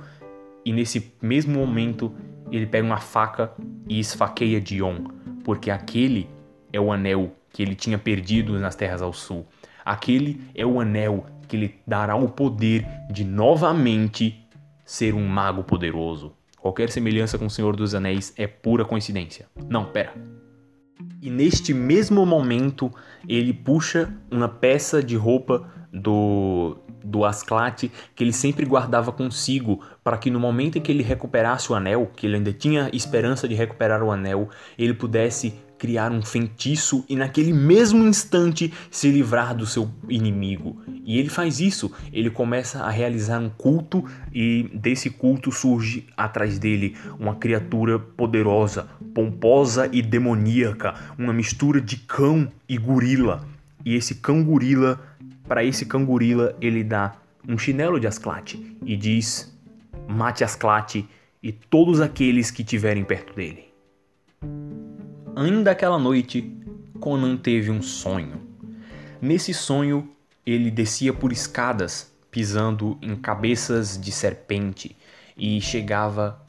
e 0.63 0.71
nesse 0.71 1.11
mesmo 1.21 1.59
momento 1.59 2.15
ele 2.49 2.65
pega 2.65 2.87
uma 2.87 3.01
faca 3.01 3.51
e 3.85 3.99
esfaqueia 3.99 4.61
Dion, 4.61 4.95
porque 5.43 5.69
aquele 5.69 6.29
é 6.71 6.79
o 6.79 6.89
anel 6.89 7.35
que 7.51 7.61
ele 7.61 7.75
tinha 7.75 7.97
perdido 7.97 8.57
nas 8.57 8.77
terras 8.77 9.01
ao 9.01 9.11
sul. 9.11 9.45
Aquele 9.83 10.39
é 10.55 10.65
o 10.65 10.79
anel 10.79 11.25
que 11.49 11.57
lhe 11.57 11.75
dará 11.85 12.15
o 12.15 12.29
poder 12.29 12.87
de 13.11 13.25
novamente 13.25 14.47
ser 14.85 15.13
um 15.13 15.27
mago 15.27 15.61
poderoso. 15.61 16.31
Qualquer 16.61 16.89
semelhança 16.91 17.37
com 17.37 17.47
o 17.47 17.49
Senhor 17.49 17.75
dos 17.75 17.93
Anéis 17.93 18.33
é 18.37 18.47
pura 18.47 18.85
coincidência. 18.85 19.47
Não, 19.67 19.83
pera. 19.83 20.13
E 21.21 21.29
neste 21.29 21.73
mesmo 21.73 22.25
momento, 22.25 22.89
ele 23.27 23.51
puxa 23.51 24.15
uma 24.31 24.47
peça 24.47 25.03
de 25.03 25.17
roupa 25.17 25.69
do, 25.91 26.77
do 27.03 27.25
Asclate 27.25 27.91
que 28.15 28.23
ele 28.23 28.33
sempre 28.33 28.65
guardava 28.65 29.11
consigo 29.11 29.81
para 30.03 30.17
que 30.17 30.29
no 30.29 30.39
momento 30.39 30.77
em 30.77 30.81
que 30.81 30.91
ele 30.91 31.03
recuperasse 31.03 31.71
o 31.71 31.75
anel, 31.75 32.11
que 32.15 32.25
ele 32.25 32.37
ainda 32.37 32.53
tinha 32.53 32.89
esperança 32.93 33.47
de 33.47 33.55
recuperar 33.55 34.03
o 34.03 34.11
anel, 34.11 34.49
ele 34.77 34.93
pudesse 34.93 35.53
criar 35.79 36.11
um 36.11 36.21
feitiço 36.21 37.05
e 37.07 37.15
naquele 37.15 37.53
mesmo 37.53 38.03
instante 38.03 38.71
se 38.91 39.09
livrar 39.09 39.55
do 39.55 39.65
seu 39.65 39.89
inimigo. 40.09 40.79
E 41.05 41.17
ele 41.17 41.29
faz 41.29 41.61
isso, 41.61 41.91
ele 42.11 42.29
começa 42.29 42.83
a 42.83 42.89
realizar 42.89 43.39
um 43.39 43.49
culto 43.49 44.03
e 44.31 44.69
desse 44.73 45.09
culto 45.09 45.51
surge 45.51 46.05
atrás 46.17 46.59
dele 46.59 46.95
uma 47.17 47.35
criatura 47.35 47.97
poderosa, 47.97 48.89
pomposa 49.15 49.89
e 49.91 50.01
demoníaca, 50.01 50.93
uma 51.17 51.33
mistura 51.33 51.79
de 51.79 51.95
cão 51.95 52.51
e 52.67 52.77
gorila. 52.77 53.47
E 53.85 53.95
esse 53.95 54.15
cão 54.15 54.43
gorila, 54.43 54.99
para 55.49 55.63
esse 55.63 55.83
cão 55.87 56.05
gorila, 56.05 56.55
ele 56.61 56.83
dá 56.83 57.15
um 57.47 57.57
chinelo 57.57 57.99
de 57.99 58.05
Asclate 58.05 58.77
e 58.85 58.95
diz: 58.95 59.51
"Mate 60.07 60.43
Asclate 60.43 61.09
e 61.41 61.51
todos 61.51 61.99
aqueles 61.99 62.51
que 62.51 62.61
estiverem 62.61 63.03
perto 63.03 63.33
dele." 63.33 63.73
Ainda 65.35 65.71
aquela 65.71 65.97
noite, 65.97 66.55
Conan 66.99 67.35
teve 67.35 67.71
um 67.71 67.81
sonho. 67.81 68.41
Nesse 69.19 69.51
sonho, 69.51 70.11
ele 70.45 70.69
descia 70.69 71.11
por 71.11 71.31
escadas, 71.31 72.13
pisando 72.29 72.99
em 73.01 73.15
cabeças 73.15 73.99
de 73.99 74.11
serpente, 74.11 74.95
e 75.35 75.59
chegava 75.59 76.45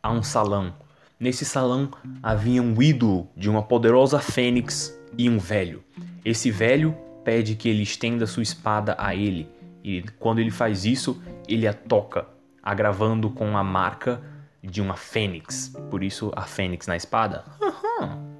a 0.00 0.12
um 0.12 0.22
salão. 0.22 0.72
Nesse 1.18 1.44
salão 1.44 1.90
havia 2.22 2.62
um 2.62 2.80
ídolo 2.80 3.28
de 3.36 3.50
uma 3.50 3.62
poderosa 3.62 4.20
fênix 4.20 4.96
e 5.18 5.28
um 5.28 5.38
velho. 5.38 5.82
Esse 6.24 6.50
velho 6.50 6.94
pede 7.26 7.56
que 7.56 7.68
ele 7.68 7.82
estenda 7.82 8.24
sua 8.24 8.44
espada 8.44 8.94
a 8.96 9.12
ele, 9.12 9.48
e 9.82 10.00
quando 10.20 10.38
ele 10.38 10.52
faz 10.52 10.84
isso, 10.84 11.20
ele 11.48 11.66
a 11.66 11.74
toca, 11.74 12.28
agravando 12.62 13.28
com 13.30 13.56
a 13.56 13.64
marca 13.64 14.22
de 14.62 14.80
uma 14.80 14.94
fênix, 14.94 15.74
por 15.90 16.04
isso 16.04 16.30
a 16.36 16.42
fênix 16.42 16.86
na 16.86 16.94
espada. 16.94 17.44
Uhum. 17.60 18.36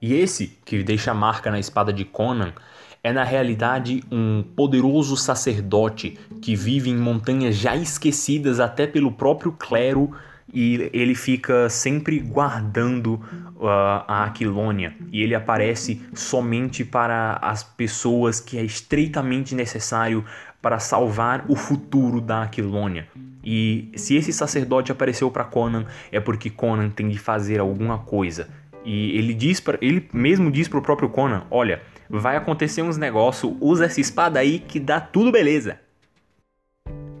E 0.00 0.14
esse, 0.14 0.58
que 0.64 0.82
deixa 0.82 1.10
a 1.10 1.14
marca 1.14 1.50
na 1.50 1.58
espada 1.58 1.92
de 1.92 2.06
Conan, 2.06 2.54
é 3.02 3.12
na 3.12 3.22
realidade 3.22 4.02
um 4.10 4.42
poderoso 4.42 5.14
sacerdote 5.14 6.18
que 6.40 6.56
vive 6.56 6.88
em 6.88 6.96
montanhas 6.96 7.54
já 7.54 7.76
esquecidas 7.76 8.60
até 8.60 8.86
pelo 8.86 9.12
próprio 9.12 9.52
clero 9.52 10.10
e 10.52 10.90
ele 10.92 11.14
fica 11.14 11.68
sempre 11.68 12.18
guardando 12.18 13.14
uh, 13.56 13.66
a 14.06 14.24
Aquilônia 14.24 14.94
e 15.12 15.22
ele 15.22 15.34
aparece 15.34 16.02
somente 16.12 16.84
para 16.84 17.38
as 17.40 17.62
pessoas 17.62 18.40
que 18.40 18.58
é 18.58 18.62
estreitamente 18.62 19.54
necessário 19.54 20.24
para 20.60 20.78
salvar 20.78 21.44
o 21.48 21.56
futuro 21.56 22.20
da 22.20 22.42
Aquilônia. 22.42 23.08
E 23.42 23.90
se 23.96 24.16
esse 24.16 24.32
sacerdote 24.32 24.92
apareceu 24.92 25.30
para 25.30 25.44
Conan 25.44 25.86
é 26.12 26.20
porque 26.20 26.50
Conan 26.50 26.90
tem 26.90 27.08
de 27.08 27.18
fazer 27.18 27.60
alguma 27.60 27.98
coisa. 27.98 28.48
E 28.84 29.16
ele 29.16 29.34
diz 29.34 29.60
para 29.60 29.78
ele 29.80 30.08
mesmo 30.12 30.50
diz 30.50 30.68
para 30.68 30.78
o 30.78 30.82
próprio 30.82 31.08
Conan, 31.08 31.44
olha, 31.50 31.82
vai 32.08 32.36
acontecer 32.36 32.82
uns 32.82 32.96
negócios, 32.96 33.54
usa 33.60 33.84
essa 33.84 34.00
espada 34.00 34.40
aí 34.40 34.58
que 34.58 34.80
dá 34.80 35.00
tudo 35.00 35.30
beleza. 35.30 35.78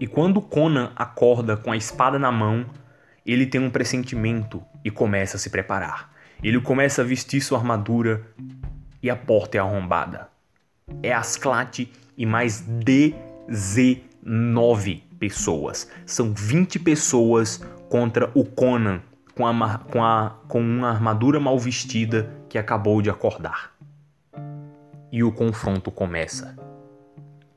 E 0.00 0.06
quando 0.06 0.40
Conan 0.40 0.92
acorda 0.96 1.58
com 1.58 1.70
a 1.70 1.76
espada 1.76 2.18
na 2.18 2.32
mão, 2.32 2.64
ele 3.32 3.46
tem 3.46 3.60
um 3.60 3.70
pressentimento 3.70 4.62
e 4.84 4.90
começa 4.90 5.36
a 5.36 5.40
se 5.40 5.50
preparar. 5.50 6.10
Ele 6.42 6.60
começa 6.60 7.02
a 7.02 7.04
vestir 7.04 7.40
sua 7.40 7.58
armadura 7.58 8.22
e 9.02 9.10
a 9.10 9.16
porta 9.16 9.58
é 9.58 9.60
arrombada. 9.60 10.28
É 11.02 11.12
Asclate 11.12 11.92
e 12.16 12.24
mais 12.26 12.60
19 12.60 15.04
pessoas. 15.18 15.90
São 16.06 16.32
20 16.32 16.78
pessoas 16.78 17.62
contra 17.88 18.30
o 18.34 18.44
Conan 18.44 19.00
com, 19.34 19.46
a, 19.46 19.78
com, 19.78 20.02
a, 20.02 20.36
com 20.48 20.60
uma 20.60 20.90
armadura 20.90 21.38
mal 21.38 21.58
vestida 21.58 22.30
que 22.48 22.58
acabou 22.58 23.00
de 23.00 23.10
acordar. 23.10 23.72
E 25.12 25.22
o 25.22 25.30
confronto 25.30 25.90
começa. 25.90 26.56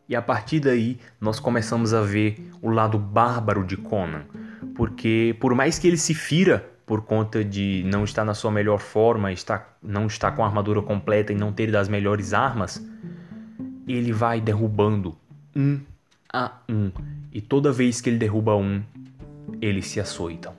E 0.08 0.15
a 0.15 0.22
partir 0.22 0.60
daí 0.60 1.00
nós 1.20 1.39
começamos 1.39 1.94
a 1.94 2.01
ver 2.01 2.51
o 2.62 2.70
lado 2.70 3.00
bárbaro 3.00 3.65
de 3.65 3.77
Conan, 3.77 4.25
porque 4.75 5.36
por 5.39 5.53
mais 5.53 5.77
que 5.80 5.88
ele 5.88 5.98
se 5.98 6.13
fira 6.13 6.70
por 6.86 7.01
conta 7.01 7.44
de 7.44 7.84
não 7.86 8.03
estar 8.03 8.25
na 8.25 8.34
sua 8.34 8.51
melhor 8.51 8.80
forma, 8.80 9.32
estar, 9.32 9.77
não 9.82 10.08
estar 10.08 10.32
com 10.32 10.44
a 10.44 10.48
armadura 10.48 10.82
completa 10.82 11.32
e 11.32 11.36
não 11.36 11.51
ter 11.51 11.72
das 11.72 11.88
melhores 11.88 12.34
armas, 12.34 12.86
ele 13.88 14.12
vai 14.12 14.42
derrubando 14.42 15.15
um 15.56 15.80
a 16.32 16.51
um. 16.68 16.92
E 17.32 17.42
toda 17.42 17.72
vez 17.72 18.01
que 18.01 18.10
ele 18.10 18.18
derruba 18.18 18.56
um, 18.56 18.82
eles 19.62 19.88
se 19.88 20.00
açoitam. 20.00 20.53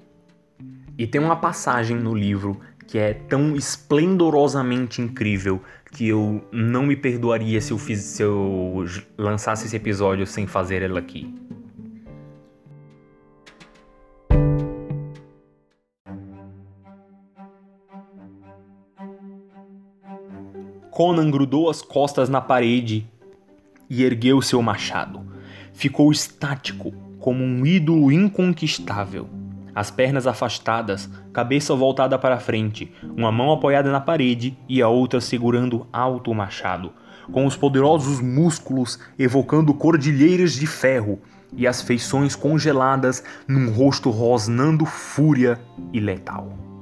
E 0.96 1.06
tem 1.06 1.20
uma 1.20 1.36
passagem 1.36 1.96
no 1.96 2.14
livro 2.14 2.60
que 2.86 2.98
é 2.98 3.14
tão 3.14 3.56
esplendorosamente 3.56 5.02
incrível 5.02 5.60
que 5.90 6.08
eu 6.08 6.44
não 6.52 6.86
me 6.86 6.96
perdoaria 6.96 7.60
se 7.60 7.72
eu, 7.72 7.78
fiz, 7.78 8.00
se 8.00 8.22
eu 8.22 8.84
lançasse 9.16 9.66
esse 9.66 9.76
episódio 9.76 10.26
sem 10.26 10.46
fazer 10.46 10.82
ela 10.82 10.98
aqui. 10.98 11.34
Conan 20.94 21.30
grudou 21.30 21.68
as 21.68 21.82
costas 21.82 22.28
na 22.28 22.40
parede 22.40 23.06
e 23.90 24.02
ergueu 24.02 24.40
seu 24.40 24.62
machado 24.62 25.34
ficou 25.74 26.10
estático, 26.10 26.92
como 27.18 27.42
um 27.42 27.66
ídolo 27.66 28.10
inconquistável. 28.10 29.28
As 29.74 29.90
pernas 29.90 30.26
afastadas, 30.26 31.10
cabeça 31.32 31.74
voltada 31.74 32.16
para 32.16 32.38
frente, 32.38 32.92
uma 33.16 33.32
mão 33.32 33.52
apoiada 33.52 33.90
na 33.90 34.00
parede 34.00 34.56
e 34.68 34.80
a 34.80 34.88
outra 34.88 35.20
segurando 35.20 35.86
alto 35.92 36.30
o 36.30 36.34
machado, 36.34 36.92
com 37.32 37.44
os 37.44 37.56
poderosos 37.56 38.20
músculos 38.20 39.00
evocando 39.18 39.74
cordilheiras 39.74 40.52
de 40.52 40.66
ferro 40.66 41.18
e 41.56 41.66
as 41.66 41.82
feições 41.82 42.36
congeladas 42.36 43.24
num 43.48 43.70
rosto 43.70 44.10
rosnando 44.10 44.86
fúria 44.86 45.60
e 45.92 45.98
letal. 45.98 46.73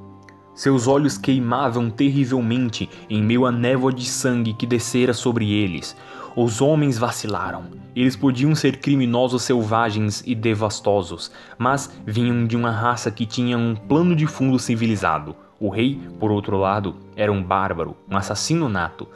Seus 0.55 0.87
olhos 0.87 1.17
queimavam 1.17 1.89
terrivelmente 1.89 2.89
em 3.09 3.23
meio 3.23 3.47
à 3.47 3.53
névoa 3.53 3.93
de 3.93 4.05
sangue 4.05 4.53
que 4.53 4.67
descera 4.67 5.15
sobre 5.15 5.51
eles. 5.51 5.97
Os 6.37 6.61
homens 6.61 6.99
vacilaram. 6.99 7.65
Eles 7.97 8.17
podiam 8.17 8.55
ser 8.55 8.79
criminosos 8.79 9.43
selvagens 9.43 10.23
e 10.27 10.35
devastosos, 10.35 11.31
mas 11.59 11.91
vinham 12.07 12.47
de 12.47 12.57
uma 12.57 12.71
raça 12.71 13.11
que 13.11 13.25
tinha 13.25 13.57
um 13.57 13.75
plano 13.75 14.15
de 14.15 14.27
fundo 14.27 14.59
civilizado. 14.59 15.35
O 15.59 15.69
rei, 15.69 16.01
por 16.19 16.31
outro 16.31 16.59
lado, 16.59 16.97
era 17.17 17.33
um 17.33 17.43
bárbaro, 17.43 17.97
um 18.11 18.17
assassino 18.17 18.69
nato. 18.69 19.09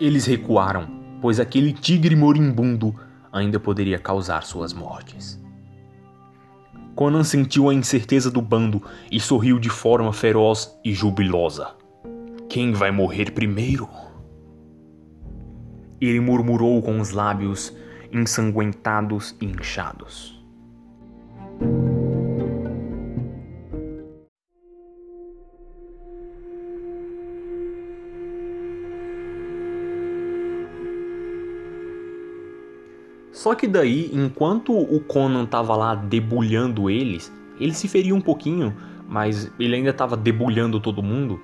Eles 0.00 0.26
recuaram, 0.26 0.86
pois 1.20 1.40
aquele 1.40 1.72
tigre 1.72 2.14
moribundo 2.14 2.94
ainda 3.32 3.58
poderia 3.58 3.98
causar 3.98 4.42
suas 4.42 4.72
mortes. 4.72 5.40
Conan 6.98 7.22
sentiu 7.22 7.68
a 7.68 7.74
incerteza 7.74 8.28
do 8.28 8.42
bando 8.42 8.82
e 9.08 9.20
sorriu 9.20 9.60
de 9.60 9.70
forma 9.70 10.12
feroz 10.12 10.76
e 10.84 10.92
jubilosa. 10.92 11.76
Quem 12.48 12.72
vai 12.72 12.90
morrer 12.90 13.30
primeiro? 13.30 13.88
Ele 16.00 16.18
murmurou 16.18 16.82
com 16.82 16.98
os 17.00 17.12
lábios 17.12 17.72
ensanguentados 18.12 19.36
e 19.40 19.44
inchados. 19.44 20.44
Só 33.38 33.54
que 33.54 33.68
daí, 33.68 34.10
enquanto 34.12 34.76
o 34.76 34.98
Conan 34.98 35.46
tava 35.46 35.76
lá 35.76 35.94
debulhando 35.94 36.90
eles, 36.90 37.32
ele 37.60 37.72
se 37.72 37.86
feria 37.86 38.12
um 38.12 38.20
pouquinho, 38.20 38.74
mas 39.08 39.48
ele 39.60 39.76
ainda 39.76 39.92
tava 39.92 40.16
debulhando 40.16 40.80
todo 40.80 41.04
mundo. 41.04 41.40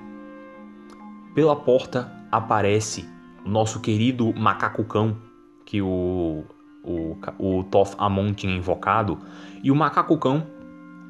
Pela 1.36 1.54
porta 1.54 2.12
aparece 2.32 3.08
o 3.46 3.48
nosso 3.48 3.78
querido 3.78 4.34
macaco 4.34 4.82
cão, 4.82 5.16
que 5.64 5.80
o, 5.80 6.42
o, 6.82 7.16
o 7.38 7.62
Toth 7.62 7.94
Amon 7.96 8.32
tinha 8.32 8.56
invocado. 8.56 9.16
E 9.62 9.70
o 9.70 9.76
macaco 9.76 10.18
cão, 10.18 10.44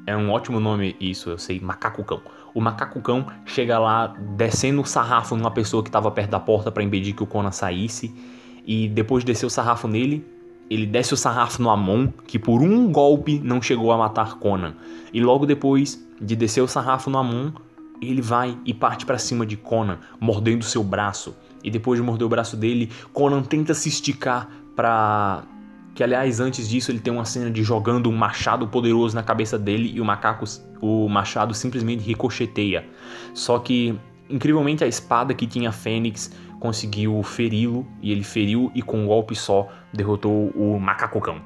é 0.07 0.14
um 0.14 0.29
ótimo 0.29 0.61
nome 0.61 0.95
isso, 1.00 1.31
eu 1.31 1.38
sei, 1.38 1.61
macaco 1.61 2.05
cão. 2.05 2.21
O 2.53 2.61
macaco 2.61 3.00
cão 3.00 3.25
chega 3.47 3.79
lá 3.79 4.09
descendo 4.37 4.83
o 4.83 4.85
sarrafo 4.85 5.35
numa 5.35 5.50
pessoa 5.50 5.83
que 5.83 5.88
estava 5.88 6.11
perto 6.11 6.29
da 6.29 6.41
porta 6.41 6.71
para 6.71 6.83
impedir 6.83 7.14
que 7.14 7.23
o 7.23 7.26
Conan 7.26 7.53
saísse. 7.53 8.14
E 8.67 8.87
depois 8.87 9.25
de 9.25 9.33
descer 9.33 9.47
o 9.47 9.50
sarrafo 9.50 9.88
nele, 9.88 10.34
ele 10.71 10.87
desce 10.87 11.14
o 11.14 11.16
sarrafo 11.16 11.62
no 11.62 11.71
Amon, 11.71 12.09
que 12.26 12.38
por 12.38 12.62
um 12.62 12.90
golpe 12.90 13.40
não 13.42 13.61
chegou 13.61 13.92
a 13.92 13.99
matar 13.99 14.38
Conan. 14.38 14.75
E 15.12 15.21
logo 15.21 15.47
depois 15.47 16.02
de 16.21 16.35
descer 16.35 16.62
o 16.62 16.68
sarrafo 16.68 17.11
no 17.11 17.18
Amon, 17.18 17.52
ele 18.00 18.23
vai 18.23 18.56
e 18.64 18.73
parte 18.73 19.06
para 19.06 19.18
cima 19.18 19.47
de 19.47 19.56
Conan, 19.56 19.99
mordendo 20.21 20.64
seu 20.64 20.83
braço. 20.83 21.35
E 21.62 21.71
depois 21.71 21.99
de 21.99 22.04
morder 22.04 22.26
o 22.26 22.28
braço 22.28 22.56
dele, 22.56 22.90
Conan 23.12 23.42
tenta 23.42 23.75
se 23.75 23.88
esticar 23.88 24.49
para 24.75 25.44
que 25.94 26.02
aliás 26.02 26.40
antes 26.40 26.68
disso 26.68 26.90
ele 26.90 26.99
tem 26.99 27.12
uma 27.12 27.25
cena 27.25 27.49
de 27.49 27.62
jogando 27.62 28.11
um 28.11 28.16
machado 28.16 28.66
poderoso 28.66 29.14
na 29.14 29.23
cabeça 29.23 29.56
dele 29.56 29.92
e 29.94 30.00
o 30.00 30.04
macaco 30.04 30.44
o 30.80 31.09
machado 31.09 31.54
simplesmente 31.54 32.02
ricocheteia. 32.02 32.85
Só 33.33 33.59
que 33.61 33.97
incrivelmente 34.28 34.83
a 34.83 34.88
espada 34.88 35.33
que 35.33 35.47
tinha 35.47 35.71
Fênix 35.71 36.33
conseguiu 36.64 37.23
feri-lo 37.23 37.87
e 38.00 38.11
ele 38.11 38.25
feriu 38.25 38.73
e 38.75 38.80
com 38.80 39.00
um 39.00 39.06
golpe 39.06 39.37
só 39.37 39.71
derrotou 39.92 40.49
o 40.56 40.80
macacocão. 40.80 41.42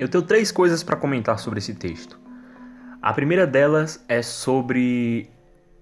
Eu 0.00 0.08
tenho 0.08 0.24
três 0.24 0.50
coisas 0.50 0.82
para 0.82 0.96
comentar 0.96 1.38
sobre 1.38 1.58
esse 1.58 1.74
texto. 1.74 2.18
A 3.02 3.12
primeira 3.12 3.46
delas 3.46 4.02
é 4.08 4.22
sobre 4.22 5.28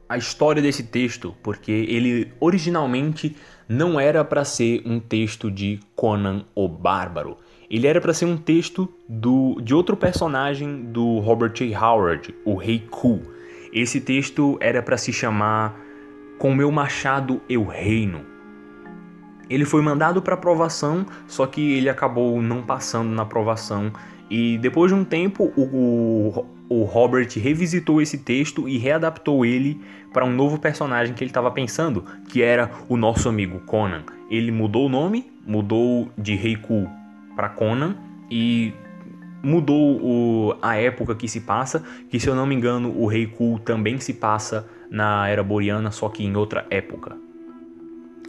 a 0.08 0.18
história 0.18 0.60
desse 0.60 0.82
texto, 0.82 1.32
porque 1.44 1.70
ele 1.70 2.32
originalmente 2.40 3.36
não 3.68 4.00
era 4.00 4.24
para 4.24 4.44
ser 4.44 4.82
um 4.84 4.98
texto 4.98 5.48
de 5.48 5.78
Conan 5.94 6.44
o 6.56 6.68
Bárbaro. 6.68 7.36
Ele 7.70 7.86
era 7.86 8.00
para 8.00 8.12
ser 8.12 8.24
um 8.24 8.36
texto 8.36 8.92
do, 9.08 9.60
de 9.62 9.72
outro 9.72 9.96
personagem 9.96 10.86
do 10.86 11.20
Robert 11.20 11.54
A. 11.60 11.86
Howard, 11.86 12.34
o 12.44 12.56
Rei 12.56 12.80
Ku. 12.80 13.22
Esse 13.72 14.00
texto 14.00 14.58
era 14.60 14.82
para 14.82 14.96
se 14.96 15.12
chamar 15.12 15.83
com 16.44 16.54
meu 16.54 16.70
machado 16.70 17.40
eu 17.48 17.64
reino. 17.64 18.20
Ele 19.48 19.64
foi 19.64 19.80
mandado 19.80 20.20
para 20.20 20.34
aprovação, 20.34 21.06
só 21.26 21.46
que 21.46 21.72
ele 21.72 21.88
acabou 21.88 22.42
não 22.42 22.60
passando 22.60 23.08
na 23.08 23.22
aprovação. 23.22 23.90
E 24.28 24.58
depois 24.58 24.92
de 24.92 24.98
um 24.98 25.04
tempo, 25.04 25.50
o, 25.56 26.44
o 26.68 26.82
Robert 26.84 27.30
revisitou 27.36 28.02
esse 28.02 28.18
texto 28.18 28.68
e 28.68 28.76
readaptou 28.76 29.46
ele 29.46 29.80
para 30.12 30.26
um 30.26 30.32
novo 30.34 30.58
personagem 30.58 31.14
que 31.14 31.24
ele 31.24 31.30
estava 31.30 31.50
pensando, 31.50 32.04
que 32.28 32.42
era 32.42 32.70
o 32.90 32.96
nosso 32.98 33.26
amigo 33.26 33.60
Conan. 33.60 34.02
Ele 34.30 34.52
mudou 34.52 34.84
o 34.84 34.90
nome, 34.90 35.32
mudou 35.46 36.10
de 36.18 36.34
Reiku 36.34 36.86
para 37.34 37.48
Conan 37.48 37.96
e 38.30 38.74
mudou 39.44 40.00
o, 40.02 40.56
a 40.60 40.76
época 40.76 41.14
que 41.14 41.28
se 41.28 41.40
passa, 41.40 41.84
que 42.08 42.18
se 42.18 42.28
eu 42.28 42.34
não 42.34 42.46
me 42.46 42.54
engano 42.54 42.90
o 42.96 43.06
Reiku 43.06 43.60
também 43.64 44.00
se 44.00 44.14
passa 44.14 44.66
na 44.90 45.28
era 45.28 45.42
boreana, 45.42 45.90
só 45.90 46.08
que 46.08 46.24
em 46.24 46.34
outra 46.36 46.66
época. 46.70 47.16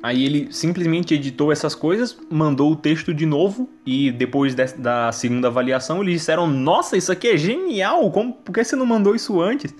Aí 0.03 0.23
ele 0.23 0.51
simplesmente 0.51 1.15
editou 1.15 1.51
essas 1.51 1.73
coisas, 1.73 2.15
mandou 2.29 2.71
o 2.71 2.75
texto 2.75 3.11
de 3.11 3.25
novo 3.25 3.67
e 3.83 4.11
depois 4.11 4.53
de, 4.53 4.63
da 4.73 5.11
segunda 5.11 5.47
avaliação 5.47 6.03
eles 6.03 6.19
disseram: 6.19 6.45
Nossa, 6.45 6.95
isso 6.95 7.11
aqui 7.11 7.29
é 7.29 7.37
genial! 7.37 8.11
Como, 8.11 8.33
por 8.33 8.53
que 8.53 8.63
você 8.63 8.75
não 8.75 8.85
mandou 8.85 9.15
isso 9.15 9.41
antes? 9.41 9.73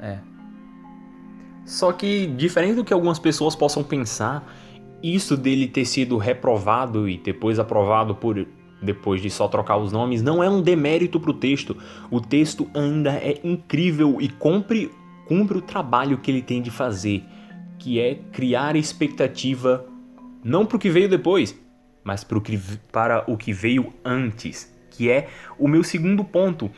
É. 0.00 0.18
Só 1.64 1.92
que, 1.92 2.26
diferente 2.26 2.74
do 2.74 2.84
que 2.84 2.92
algumas 2.92 3.18
pessoas 3.18 3.54
possam 3.54 3.84
pensar, 3.84 4.52
isso 5.02 5.36
dele 5.36 5.68
ter 5.68 5.84
sido 5.84 6.16
reprovado 6.16 7.08
e 7.08 7.18
depois 7.18 7.58
aprovado 7.58 8.14
por 8.14 8.46
depois 8.80 9.20
de 9.20 9.30
só 9.30 9.48
trocar 9.48 9.76
os 9.76 9.92
nomes 9.92 10.22
não 10.22 10.42
é 10.42 10.48
um 10.48 10.62
demérito 10.62 11.18
para 11.18 11.30
o 11.30 11.34
texto. 11.34 11.76
O 12.10 12.20
texto 12.20 12.68
ainda 12.74 13.12
é 13.12 13.40
incrível 13.42 14.18
e 14.20 14.28
cumpre 14.28 14.90
cumpre 15.28 15.58
o 15.58 15.62
trabalho 15.62 16.16
que 16.16 16.30
ele 16.30 16.40
tem 16.40 16.62
de 16.62 16.70
fazer, 16.70 17.22
que 17.78 18.00
é 18.00 18.14
criar 18.32 18.74
expectativa 18.74 19.84
não 20.42 20.64
para 20.64 20.78
o 20.78 20.80
que 20.80 20.88
veio 20.88 21.08
depois, 21.08 21.54
mas 22.02 22.24
para 22.24 22.38
o 22.38 22.40
que, 22.40 22.58
para 22.90 23.30
o 23.30 23.36
que 23.36 23.52
veio 23.52 23.92
antes, 24.02 24.74
que 24.90 25.10
é 25.10 25.28
o 25.58 25.68
meu 25.68 25.84
segundo 25.84 26.24
ponto, 26.24 26.70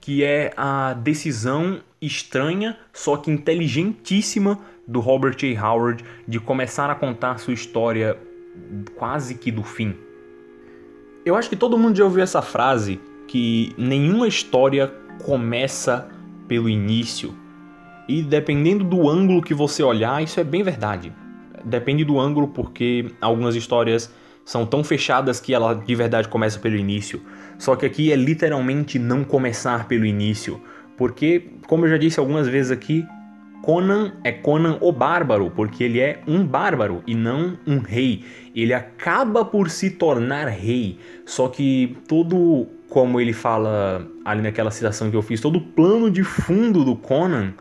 que 0.00 0.24
é 0.24 0.54
a 0.56 0.94
decisão 0.94 1.80
estranha, 2.00 2.78
só 2.94 3.18
que 3.18 3.30
inteligentíssima 3.30 4.58
do 4.86 5.00
Robert 5.00 5.36
A. 5.42 5.66
Howard 5.68 6.02
de 6.26 6.40
começar 6.40 6.88
a 6.88 6.94
contar 6.94 7.38
sua 7.38 7.52
história 7.52 8.18
quase 8.96 9.34
que 9.34 9.52
do 9.52 9.62
fim. 9.62 9.94
Eu 11.28 11.36
acho 11.36 11.50
que 11.50 11.56
todo 11.56 11.76
mundo 11.76 11.94
já 11.94 12.04
ouviu 12.04 12.22
essa 12.22 12.40
frase 12.40 12.98
que 13.26 13.74
nenhuma 13.76 14.26
história 14.26 14.90
começa 15.22 16.08
pelo 16.48 16.70
início, 16.70 17.34
e 18.08 18.22
dependendo 18.22 18.82
do 18.82 19.06
ângulo 19.06 19.42
que 19.42 19.52
você 19.52 19.82
olhar, 19.82 20.22
isso 20.22 20.40
é 20.40 20.44
bem 20.44 20.62
verdade. 20.62 21.12
Depende 21.62 22.02
do 22.02 22.18
ângulo, 22.18 22.48
porque 22.48 23.10
algumas 23.20 23.54
histórias 23.54 24.10
são 24.42 24.64
tão 24.64 24.82
fechadas 24.82 25.38
que 25.38 25.52
ela 25.52 25.74
de 25.74 25.94
verdade 25.94 26.28
começa 26.28 26.58
pelo 26.58 26.76
início. 26.76 27.20
Só 27.58 27.76
que 27.76 27.84
aqui 27.84 28.10
é 28.10 28.16
literalmente 28.16 28.98
não 28.98 29.22
começar 29.22 29.86
pelo 29.86 30.06
início. 30.06 30.58
Porque, 30.96 31.50
como 31.66 31.84
eu 31.84 31.90
já 31.90 31.98
disse 31.98 32.18
algumas 32.18 32.48
vezes 32.48 32.72
aqui, 32.72 33.04
Conan 33.62 34.12
é 34.24 34.32
Conan 34.32 34.78
o 34.80 34.92
Bárbaro, 34.92 35.50
porque 35.50 35.84
ele 35.84 36.00
é 36.00 36.22
um 36.26 36.46
bárbaro 36.46 37.02
e 37.06 37.14
não 37.14 37.58
um 37.66 37.78
rei. 37.78 38.24
Ele 38.54 38.72
acaba 38.72 39.44
por 39.44 39.68
se 39.68 39.90
tornar 39.90 40.46
rei, 40.46 40.98
só 41.26 41.48
que 41.48 41.96
todo, 42.06 42.66
como 42.88 43.20
ele 43.20 43.32
fala 43.32 44.06
ali 44.24 44.42
naquela 44.42 44.70
citação 44.70 45.10
que 45.10 45.16
eu 45.16 45.22
fiz, 45.22 45.40
todo 45.40 45.56
o 45.56 45.60
plano 45.60 46.10
de 46.10 46.22
fundo 46.22 46.84
do 46.84 46.96
Conan 46.96 47.52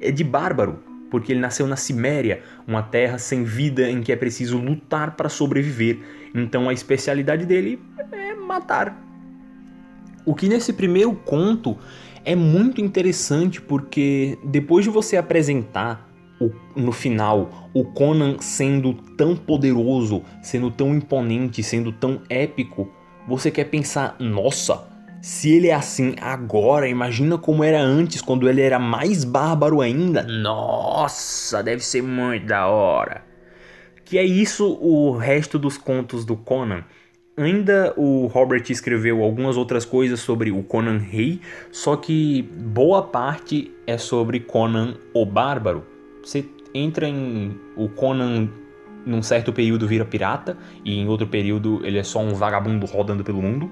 é 0.00 0.10
de 0.10 0.22
bárbaro, 0.22 0.78
porque 1.10 1.32
ele 1.32 1.40
nasceu 1.40 1.66
na 1.66 1.76
Ciméria, 1.76 2.42
uma 2.66 2.82
terra 2.82 3.18
sem 3.18 3.42
vida 3.42 3.90
em 3.90 4.02
que 4.02 4.12
é 4.12 4.16
preciso 4.16 4.58
lutar 4.58 5.16
para 5.16 5.28
sobreviver. 5.28 5.98
Então 6.34 6.68
a 6.68 6.72
especialidade 6.72 7.46
dele 7.46 7.80
é 8.12 8.34
matar. 8.34 9.02
O 10.24 10.34
que 10.34 10.48
nesse 10.48 10.72
primeiro 10.72 11.14
conto 11.14 11.78
é 12.26 12.34
muito 12.34 12.80
interessante 12.80 13.60
porque 13.60 14.36
depois 14.44 14.84
de 14.84 14.90
você 14.90 15.16
apresentar 15.16 16.10
o, 16.40 16.50
no 16.78 16.90
final 16.90 17.70
o 17.72 17.84
Conan 17.84 18.36
sendo 18.40 18.92
tão 19.16 19.36
poderoso, 19.36 20.22
sendo 20.42 20.70
tão 20.70 20.92
imponente, 20.92 21.62
sendo 21.62 21.92
tão 21.92 22.20
épico, 22.28 22.90
você 23.28 23.48
quer 23.50 23.64
pensar, 23.66 24.16
nossa, 24.18 24.88
se 25.22 25.52
ele 25.52 25.68
é 25.68 25.74
assim 25.74 26.16
agora, 26.20 26.88
imagina 26.88 27.38
como 27.38 27.62
era 27.62 27.80
antes, 27.80 28.20
quando 28.20 28.48
ele 28.48 28.60
era 28.60 28.78
mais 28.78 29.22
bárbaro 29.22 29.80
ainda. 29.80 30.24
Nossa, 30.24 31.62
deve 31.62 31.84
ser 31.84 32.02
muito 32.02 32.46
da 32.46 32.66
hora. 32.66 33.24
Que 34.04 34.18
é 34.18 34.24
isso 34.24 34.78
o 34.80 35.16
resto 35.16 35.58
dos 35.58 35.78
contos 35.78 36.24
do 36.24 36.36
Conan. 36.36 36.84
Ainda 37.38 37.92
o 37.98 38.26
Robert 38.28 38.64
escreveu 38.70 39.22
algumas 39.22 39.58
outras 39.58 39.84
coisas 39.84 40.20
sobre 40.20 40.50
o 40.50 40.62
Conan 40.62 40.96
Rei, 40.96 41.38
só 41.70 41.94
que 41.94 42.40
boa 42.42 43.02
parte 43.02 43.70
é 43.86 43.98
sobre 43.98 44.40
Conan 44.40 44.94
o 45.12 45.26
Bárbaro. 45.26 45.84
Você 46.24 46.46
entra 46.72 47.06
em 47.06 47.54
o 47.76 47.90
Conan 47.90 48.48
num 49.04 49.20
certo 49.20 49.52
período 49.52 49.86
vira 49.86 50.04
pirata 50.06 50.56
e 50.82 50.98
em 50.98 51.06
outro 51.08 51.26
período 51.26 51.84
ele 51.84 51.98
é 51.98 52.02
só 52.02 52.20
um 52.20 52.34
vagabundo 52.34 52.86
rodando 52.86 53.22
pelo 53.22 53.42
mundo. 53.42 53.70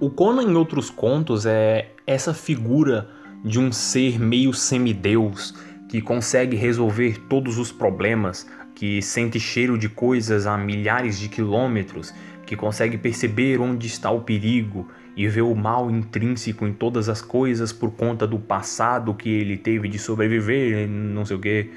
O 0.00 0.10
Conan 0.10 0.42
em 0.42 0.56
outros 0.56 0.90
contos 0.90 1.46
é 1.46 1.92
essa 2.04 2.34
figura 2.34 3.08
de 3.44 3.60
um 3.60 3.70
ser 3.70 4.18
meio 4.18 4.52
semideus 4.52 5.54
que 5.88 6.00
consegue 6.00 6.56
resolver 6.56 7.20
todos 7.28 7.56
os 7.58 7.70
problemas, 7.70 8.48
que 8.82 9.00
sente 9.00 9.38
cheiro 9.38 9.78
de 9.78 9.88
coisas 9.88 10.44
a 10.44 10.58
milhares 10.58 11.16
de 11.16 11.28
quilômetros, 11.28 12.12
que 12.44 12.56
consegue 12.56 12.98
perceber 12.98 13.60
onde 13.60 13.86
está 13.86 14.10
o 14.10 14.22
perigo 14.22 14.88
e 15.16 15.28
ver 15.28 15.42
o 15.42 15.54
mal 15.54 15.88
intrínseco 15.88 16.66
em 16.66 16.72
todas 16.72 17.08
as 17.08 17.22
coisas 17.22 17.72
por 17.72 17.92
conta 17.92 18.26
do 18.26 18.40
passado 18.40 19.14
que 19.14 19.28
ele 19.28 19.56
teve 19.56 19.86
de 19.86 20.00
sobreviver, 20.00 20.88
não 20.88 21.24
sei 21.24 21.36
o 21.36 21.38
que. 21.38 21.70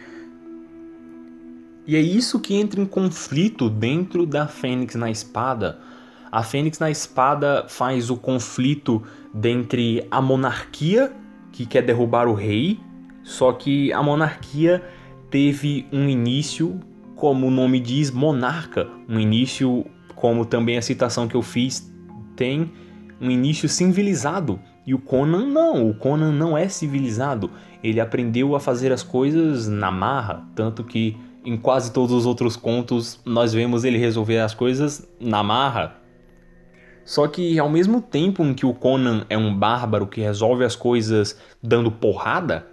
E 1.86 1.96
é 1.96 2.02
isso 2.02 2.40
que 2.40 2.56
entra 2.56 2.82
em 2.82 2.88
conflito 2.88 3.70
dentro 3.70 4.26
da 4.26 4.48
Fênix 4.48 4.96
na 4.96 5.12
Espada. 5.12 5.80
A 6.32 6.42
Fênix 6.42 6.80
na 6.80 6.90
Espada 6.90 7.68
faz 7.70 8.10
o 8.10 8.18
conflito 8.18 9.04
dentre 9.32 10.08
a 10.10 10.20
monarquia, 10.20 11.14
que 11.52 11.68
quer 11.68 11.84
derrubar 11.84 12.28
o 12.28 12.34
rei, 12.34 12.80
só 13.22 13.54
que 13.54 13.94
a 13.94 14.02
monarquia 14.02 14.84
teve 15.30 15.86
um 15.92 16.10
início, 16.10 16.80
como 17.16 17.48
o 17.48 17.52
nome 17.52 17.80
diz, 17.80 18.12
monarca. 18.12 18.88
Um 19.08 19.20
início, 19.20 19.86
como 20.16 20.46
também 20.46 20.78
a 20.78 20.82
citação 20.82 21.28
que 21.28 21.36
eu 21.36 21.42
fiz 21.42 21.92
tem, 22.36 22.72
um 23.20 23.32
início 23.32 23.68
civilizado. 23.70 24.60
E 24.86 24.94
o 24.94 25.00
Conan 25.00 25.48
não, 25.48 25.90
o 25.90 25.96
Conan 25.96 26.32
não 26.32 26.58
é 26.58 26.68
civilizado. 26.68 27.50
Ele 27.84 28.00
aprendeu 28.00 28.56
a 28.56 28.60
fazer 28.60 28.92
as 28.92 29.02
coisas 29.02 29.68
na 29.68 29.90
marra, 29.90 30.46
tanto 30.56 30.84
que 30.84 31.18
em 31.44 31.58
quase 31.58 31.92
todos 31.92 32.12
os 32.12 32.26
outros 32.26 32.56
contos 32.56 33.20
nós 33.26 33.54
vemos 33.54 33.84
ele 33.84 33.98
resolver 33.98 34.40
as 34.40 34.54
coisas 34.54 35.08
na 35.20 35.42
marra. 35.42 36.02
Só 37.04 37.28
que 37.28 37.58
ao 37.60 37.70
mesmo 37.70 38.02
tempo 38.02 38.44
em 38.44 38.54
que 38.54 38.66
o 38.66 38.74
Conan 38.74 39.26
é 39.30 39.38
um 39.38 39.56
bárbaro 39.56 40.08
que 40.08 40.22
resolve 40.22 40.64
as 40.64 40.76
coisas 40.76 41.40
dando 41.62 41.92
porrada, 41.92 42.68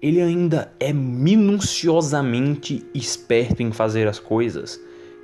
ele 0.00 0.20
ainda 0.20 0.72
é 0.78 0.92
minuciosamente 0.92 2.84
esperto 2.94 3.62
em 3.62 3.72
fazer 3.72 4.06
as 4.06 4.18
coisas. 4.18 4.80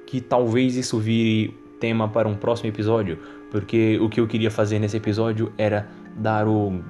Que 0.07 0.21
talvez 0.21 0.77
isso 0.77 0.99
vire 0.99 1.55
tema 1.81 2.09
para 2.09 2.29
um 2.29 2.35
próximo 2.35 2.69
episódio, 2.69 3.19
porque 3.51 3.99
o 4.01 4.09
que 4.09 4.21
eu 4.21 4.27
queria 4.27 4.51
fazer 4.51 4.79
nesse 4.79 4.97
episódio 4.97 5.53
era 5.57 5.89
dar 6.17 6.47
o, 6.47 6.81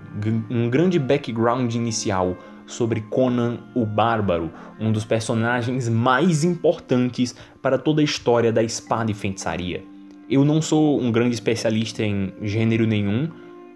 um 0.50 0.68
grande 0.68 0.98
background 0.98 1.74
inicial 1.74 2.36
sobre 2.66 3.00
Conan 3.02 3.58
o 3.74 3.84
Bárbaro, 3.84 4.50
um 4.80 4.90
dos 4.90 5.04
personagens 5.04 5.88
mais 5.88 6.44
importantes 6.44 7.34
para 7.60 7.78
toda 7.78 8.00
a 8.00 8.04
história 8.04 8.52
da 8.52 8.62
espada 8.62 9.10
e 9.10 9.14
feitiçaria. 9.14 9.82
Eu 10.28 10.44
não 10.44 10.62
sou 10.62 11.00
um 11.00 11.12
grande 11.12 11.34
especialista 11.34 12.02
em 12.02 12.32
gênero 12.42 12.86
nenhum, 12.86 13.28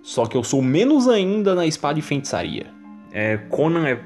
só 0.02 0.24
que 0.24 0.36
eu 0.36 0.42
sou 0.42 0.62
menos 0.62 1.08
ainda 1.08 1.54
na 1.54 1.66
espada 1.66 1.98
e 1.98 2.02
feitiçaria. 2.02 2.77
É, 3.20 3.36
Conan 3.36 3.84
é 3.84 3.98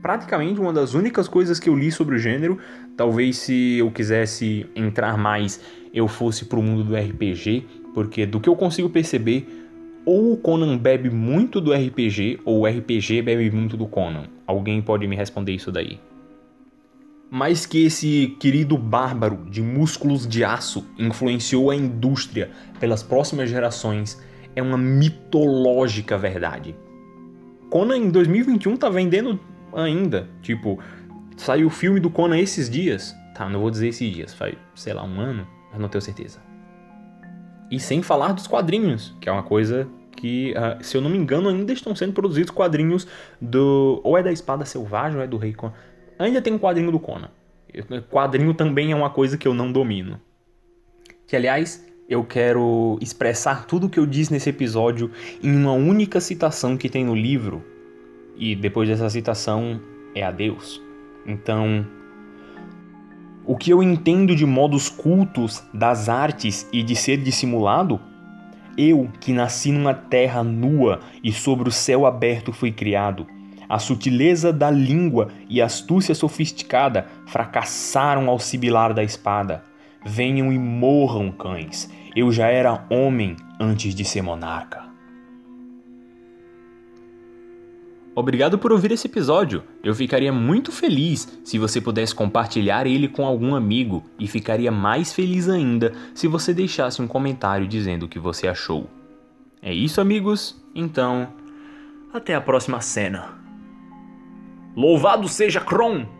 praticamente 0.00 0.58
uma 0.58 0.72
das 0.72 0.94
únicas 0.94 1.28
coisas 1.28 1.60
que 1.60 1.68
eu 1.68 1.76
li 1.76 1.92
sobre 1.92 2.14
o 2.14 2.18
gênero. 2.18 2.56
Talvez 2.96 3.36
se 3.36 3.76
eu 3.76 3.90
quisesse 3.90 4.64
entrar 4.74 5.18
mais, 5.18 5.60
eu 5.92 6.08
fosse 6.08 6.46
pro 6.46 6.62
mundo 6.62 6.82
do 6.82 6.96
RPG, 6.96 7.66
porque 7.92 8.24
do 8.24 8.40
que 8.40 8.48
eu 8.48 8.56
consigo 8.56 8.88
perceber, 8.88 9.46
ou 10.06 10.32
o 10.32 10.38
Conan 10.38 10.78
bebe 10.78 11.10
muito 11.10 11.60
do 11.60 11.70
RPG, 11.70 12.40
ou 12.46 12.60
o 12.60 12.66
RPG 12.66 13.20
bebe 13.20 13.50
muito 13.50 13.76
do 13.76 13.86
Conan. 13.86 14.24
Alguém 14.46 14.80
pode 14.80 15.06
me 15.06 15.14
responder 15.14 15.52
isso 15.52 15.70
daí? 15.70 16.00
Mais 17.30 17.66
que 17.66 17.84
esse 17.84 18.34
querido 18.40 18.78
bárbaro 18.78 19.44
de 19.50 19.60
músculos 19.60 20.26
de 20.26 20.42
aço 20.42 20.86
influenciou 20.98 21.70
a 21.70 21.76
indústria 21.76 22.50
pelas 22.80 23.02
próximas 23.02 23.50
gerações, 23.50 24.18
é 24.54 24.62
uma 24.62 24.78
mitológica 24.78 26.16
verdade. 26.16 26.74
Conan 27.70 27.96
em 27.96 28.10
2021 28.10 28.76
tá 28.76 28.88
vendendo 28.88 29.38
ainda. 29.72 30.28
Tipo, 30.42 30.78
saiu 31.36 31.68
o 31.68 31.70
filme 31.70 32.00
do 32.00 32.10
Conan 32.10 32.38
esses 32.38 32.70
dias. 32.70 33.14
Tá, 33.34 33.48
não 33.48 33.60
vou 33.60 33.70
dizer 33.70 33.88
esses 33.88 34.12
dias, 34.12 34.32
faz, 34.32 34.54
sei 34.74 34.94
lá, 34.94 35.04
um 35.04 35.20
ano, 35.20 35.46
mas 35.70 35.80
não 35.80 35.88
tenho 35.88 36.00
certeza. 36.00 36.40
E 37.70 37.78
sem 37.78 38.02
falar 38.02 38.32
dos 38.32 38.46
quadrinhos, 38.46 39.14
que 39.20 39.28
é 39.28 39.32
uma 39.32 39.42
coisa 39.42 39.86
que, 40.12 40.54
uh, 40.56 40.82
se 40.82 40.96
eu 40.96 41.00
não 41.00 41.10
me 41.10 41.18
engano, 41.18 41.48
ainda 41.48 41.72
estão 41.72 41.94
sendo 41.94 42.12
produzidos 42.12 42.50
quadrinhos 42.50 43.06
do. 43.40 44.00
Ou 44.02 44.16
é 44.16 44.22
da 44.22 44.32
Espada 44.32 44.64
Selvagem 44.64 45.18
ou 45.18 45.22
é 45.22 45.26
do 45.26 45.36
Rei 45.36 45.52
Conan. 45.52 45.74
Ainda 46.18 46.40
tem 46.40 46.52
um 46.52 46.58
quadrinho 46.58 46.90
do 46.90 46.98
Conan. 46.98 47.28
Quadrinho 48.10 48.54
também 48.54 48.92
é 48.92 48.96
uma 48.96 49.10
coisa 49.10 49.36
que 49.36 49.46
eu 49.46 49.52
não 49.52 49.70
domino. 49.70 50.18
Que, 51.26 51.36
aliás, 51.36 51.84
eu 52.08 52.22
quero 52.22 52.98
expressar 53.00 53.66
tudo 53.66 53.86
o 53.86 53.90
que 53.90 53.98
eu 53.98 54.06
disse 54.06 54.32
nesse 54.32 54.50
episódio 54.50 55.10
em 55.42 55.54
uma 55.56 55.72
única 55.72 56.20
citação 56.20 56.76
que 56.76 56.88
tem 56.88 57.04
no 57.04 57.14
livro. 57.14 57.64
E 58.36 58.54
depois 58.54 58.88
dessa 58.88 59.10
citação 59.10 59.80
é 60.14 60.22
a 60.22 60.30
Deus. 60.30 60.80
Então, 61.26 61.84
o 63.44 63.56
que 63.56 63.70
eu 63.70 63.82
entendo 63.82 64.36
de 64.36 64.46
modos 64.46 64.88
cultos 64.88 65.62
das 65.74 66.08
artes 66.08 66.68
e 66.72 66.82
de 66.82 66.94
ser 66.94 67.16
dissimulado? 67.16 68.00
Eu, 68.78 69.10
que 69.20 69.32
nasci 69.32 69.72
numa 69.72 69.94
terra 69.94 70.44
nua 70.44 71.00
e 71.24 71.32
sobre 71.32 71.68
o 71.68 71.72
céu 71.72 72.04
aberto 72.04 72.52
fui 72.52 72.70
criado, 72.70 73.26
a 73.68 73.78
sutileza 73.78 74.52
da 74.52 74.70
língua 74.70 75.28
e 75.48 75.62
a 75.62 75.66
astúcia 75.66 76.14
sofisticada 76.14 77.06
fracassaram 77.26 78.28
ao 78.28 78.38
sibilar 78.38 78.92
da 78.92 79.02
espada. 79.02 79.64
Venham 80.08 80.52
e 80.52 80.58
morram, 80.58 81.32
cães. 81.32 81.90
Eu 82.14 82.30
já 82.30 82.46
era 82.46 82.86
homem 82.88 83.34
antes 83.58 83.92
de 83.92 84.04
ser 84.04 84.22
monarca. 84.22 84.84
Obrigado 88.14 88.56
por 88.56 88.70
ouvir 88.70 88.92
esse 88.92 89.08
episódio. 89.08 89.64
Eu 89.82 89.96
ficaria 89.96 90.32
muito 90.32 90.70
feliz 90.70 91.40
se 91.42 91.58
você 91.58 91.80
pudesse 91.80 92.14
compartilhar 92.14 92.86
ele 92.86 93.08
com 93.08 93.26
algum 93.26 93.56
amigo 93.56 94.04
e 94.16 94.28
ficaria 94.28 94.70
mais 94.70 95.12
feliz 95.12 95.48
ainda 95.48 95.92
se 96.14 96.28
você 96.28 96.54
deixasse 96.54 97.02
um 97.02 97.08
comentário 97.08 97.66
dizendo 97.66 98.04
o 98.04 98.08
que 98.08 98.20
você 98.20 98.46
achou. 98.46 98.88
É 99.60 99.74
isso, 99.74 100.00
amigos? 100.00 100.54
Então, 100.72 101.28
até 102.14 102.36
a 102.36 102.40
próxima 102.40 102.80
cena. 102.80 103.40
Louvado 104.76 105.28
seja 105.28 105.60
Kron! 105.60 106.15